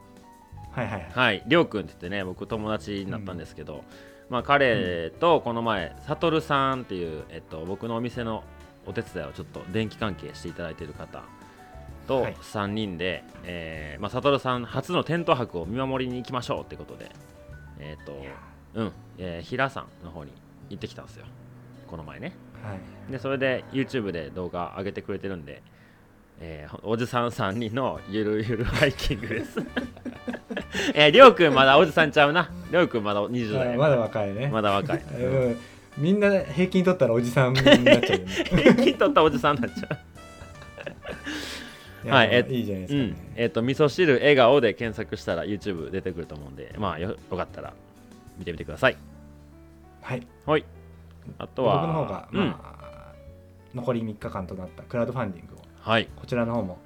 [0.70, 1.10] はいはいはい。
[1.10, 3.82] はい、りょうくんって言ってね、僕友達になったんですけど、
[4.28, 8.44] まあ彼とこの前、さとるさんっていう、えっと、僕のお店の
[8.86, 11.22] お手伝いをちょっと電気関係していただいている方
[12.06, 12.34] とはい。
[12.34, 17.10] 3人で、えーまあ、さとるさん初のテント泊を見守りに行きましょうってことで、
[17.78, 18.22] えっ、と、
[18.74, 20.32] うん、えー平さんの方に
[20.68, 21.24] 行ってきたんですよ、
[21.86, 22.36] この前ね。
[22.62, 22.74] は
[23.08, 23.12] い。
[23.12, 25.62] で、それで YouTube で動画上げてくれてるんで、
[26.40, 29.58] えーおじさん3人のゆるゆるハイキングです。
[30.94, 32.50] えー、りょうくんまだおじさんちゃうな。
[32.70, 33.74] りょうくんまだ20代。
[33.74, 35.02] あまだ若いねまだ若い。
[35.18, 35.56] うん
[35.96, 38.32] みんな平均取ったらおじさんになっちゃうよね
[38.62, 39.98] 平均取ったおじさんになっちゃ
[42.04, 42.98] いやはいえいいじゃないでう。
[42.98, 43.32] うすかねん。
[43.36, 47.72] えっ、と、味噌汁笑顔で検索したら YouTube 出てくると思うんで、まあよよかったら
[48.38, 48.96] 見てみてください。
[50.02, 50.64] はいはい。
[51.38, 52.46] あとは、僕の方が、うん。
[52.46, 53.12] まあ、
[53.74, 55.55] 残り3日間となったクラウドファンディングを
[55.86, 56.08] はい。
[56.16, 56.78] こちらの方も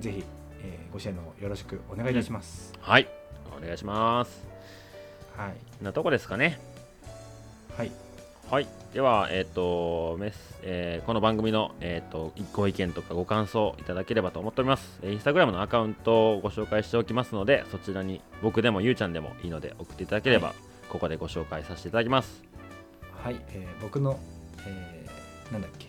[0.00, 0.24] ぜひ、
[0.64, 3.06] えーご支援の方よろしくお願いいたします、はい。
[3.56, 4.44] お願いします。
[5.36, 6.58] はいなとこですかね。
[7.76, 7.92] はい
[8.50, 14.98] はい、では、えっ、とメス、えーこの番組の、えー、とご意見とかご感想いただければと思っております。
[15.02, 20.54] えーインスタグラムのアカウントをご紹介しておきますので、そちらに僕でもゆうちゃんでもいいので送っていただければ、は
[20.88, 22.42] ここでご紹介させていただきます。
[23.22, 24.18] はい、えー僕の、
[24.66, 25.86] えーなんだっけ？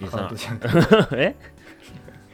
[0.00, 0.60] インスタアカウントじゃん
[1.18, 1.34] え？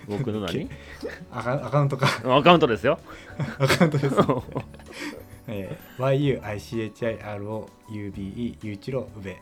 [0.08, 0.68] 僕の何？
[1.30, 2.08] アカアカウントか。
[2.24, 2.98] アカウントですよ。
[3.58, 4.16] アカウントです、
[5.48, 9.36] えー、YUICHIROUBE ゆういちろうべ。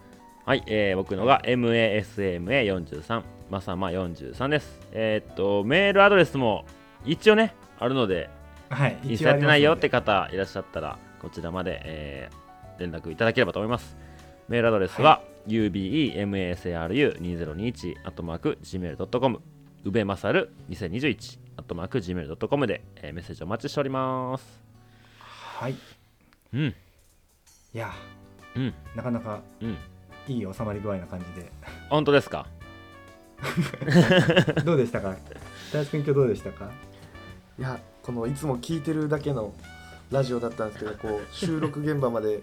[0.45, 4.81] はい、えー僕のが MASMA43、まさま43です。
[4.93, 6.65] えっ、と、メールアドレスも
[7.05, 8.31] 一応ね、あるので、
[8.69, 12.37] はいインスタやってないよってか方いらっしゃったら、こちらまで、えー
[12.79, 13.97] 連絡いただければと思います。
[14.49, 19.41] メールアドレスは、ubemasaru2021 アットマーク gmail.com
[19.87, 24.45] うべまさる2021アットマーク gmail.com で、えーメッセージお待ちしております。
[25.19, 25.73] はい。
[25.73, 25.77] い
[26.55, 26.75] うん、
[27.73, 27.93] や。
[28.55, 29.77] うん、なかなかうん。
[30.29, 31.27] いい収まり具合な感じ
[31.89, 32.47] 本当ですか？
[34.57, 35.15] で どうでしたか？
[35.73, 36.71] 大輔君今日どうでしたか？
[37.59, 39.53] いやこのいつも聞いてるだけの
[40.11, 42.41] ラジオだったんですけどこう収録現場まで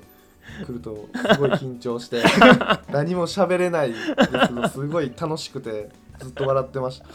[0.65, 2.21] 来るとすごい緊張して
[2.91, 5.89] 何も喋れないですけどすごい楽しくて
[6.19, 7.07] ずっと笑ってました。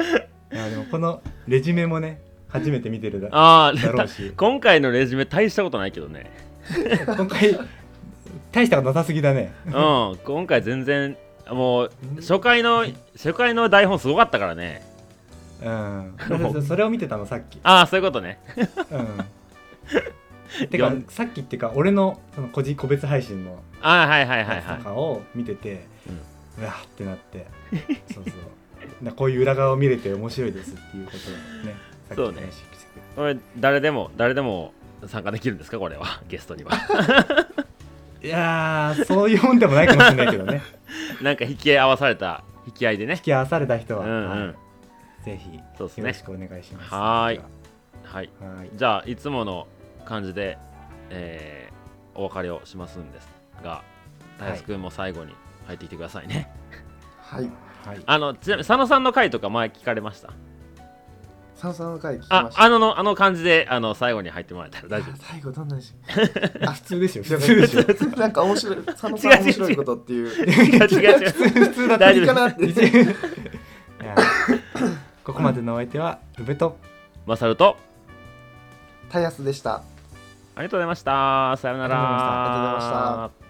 [0.54, 4.32] いやでもこのレジュメもね初めて見てるだああ、だろうし。
[4.36, 6.30] 今回のレジュメ大したことないけどね。
[7.06, 7.58] 今回
[8.52, 9.52] 大したことなさすぎだね。
[9.66, 9.72] うん、
[10.24, 11.16] 今回全然、
[11.48, 14.82] もう、初回の、初回の台本すごかったからね。
[15.62, 16.14] うん。
[16.52, 17.60] そそれを見てたのさっき。
[17.62, 18.40] ああ、そういうことね。
[18.90, 20.68] うん。
[20.68, 25.86] てかさっきっていうか俺のその個人個別配信のああ、はいはいはいやつとはかを見てて、
[26.60, 27.46] うわーってなって
[28.12, 28.34] そうそう。
[29.04, 31.22] なこういう裏側を見れて面白いですっていうことを
[31.66, 31.74] ね
[32.08, 32.40] さっきそうね。
[32.42, 32.62] 話し
[33.16, 34.72] これ誰でも誰でも
[35.06, 35.78] 参加できるんですか？
[35.78, 36.22] これは。
[36.28, 36.72] ゲストには。
[38.22, 40.62] いやーそういうもんでもないかもしれないけどね。
[41.22, 43.14] なんか引き合わされた引き合いでね。
[43.14, 44.46] 引き合わされた人は、うんうん。
[44.48, 45.24] はい。
[45.24, 46.02] ぜひそうですね。
[46.02, 46.94] よろしくお願いします。
[46.94, 48.22] はーいは。
[48.22, 48.30] い。
[48.58, 48.70] はい。
[48.74, 49.66] じゃあいつもの
[50.04, 50.58] 感じで、
[51.10, 51.70] えー
[52.12, 53.28] お別れをしますんです
[53.62, 53.82] が
[54.38, 55.32] たやすくんも最後に
[55.66, 56.50] 入ってきてくださいね、
[57.22, 57.50] はい。
[57.84, 58.02] はい。
[58.06, 60.32] あのちなみに佐野さんの回とか前聞かれました？
[61.54, 62.36] サンサンの回聞きました。
[62.36, 65.26] ああののあの感じであの最後に入ってもらえたら大丈夫です。
[65.30, 67.24] 最後どんなにし 普通ですよ。
[67.24, 67.46] 普通
[67.86, 69.36] ですよなんか面白い佐野さん違う。
[69.36, 70.28] 違う面白いことっていう。
[70.28, 71.20] 違う違う。
[71.20, 73.16] 違 う普通だった大丈夫いいかなって。
[75.22, 76.78] ここまでのお相手は宇部と
[77.26, 77.76] マサルと
[79.10, 79.74] たやすでした。
[79.74, 79.82] あ
[80.58, 81.56] りがとうございました。
[81.58, 81.96] さようなら。
[81.96, 83.49] ありがとうございました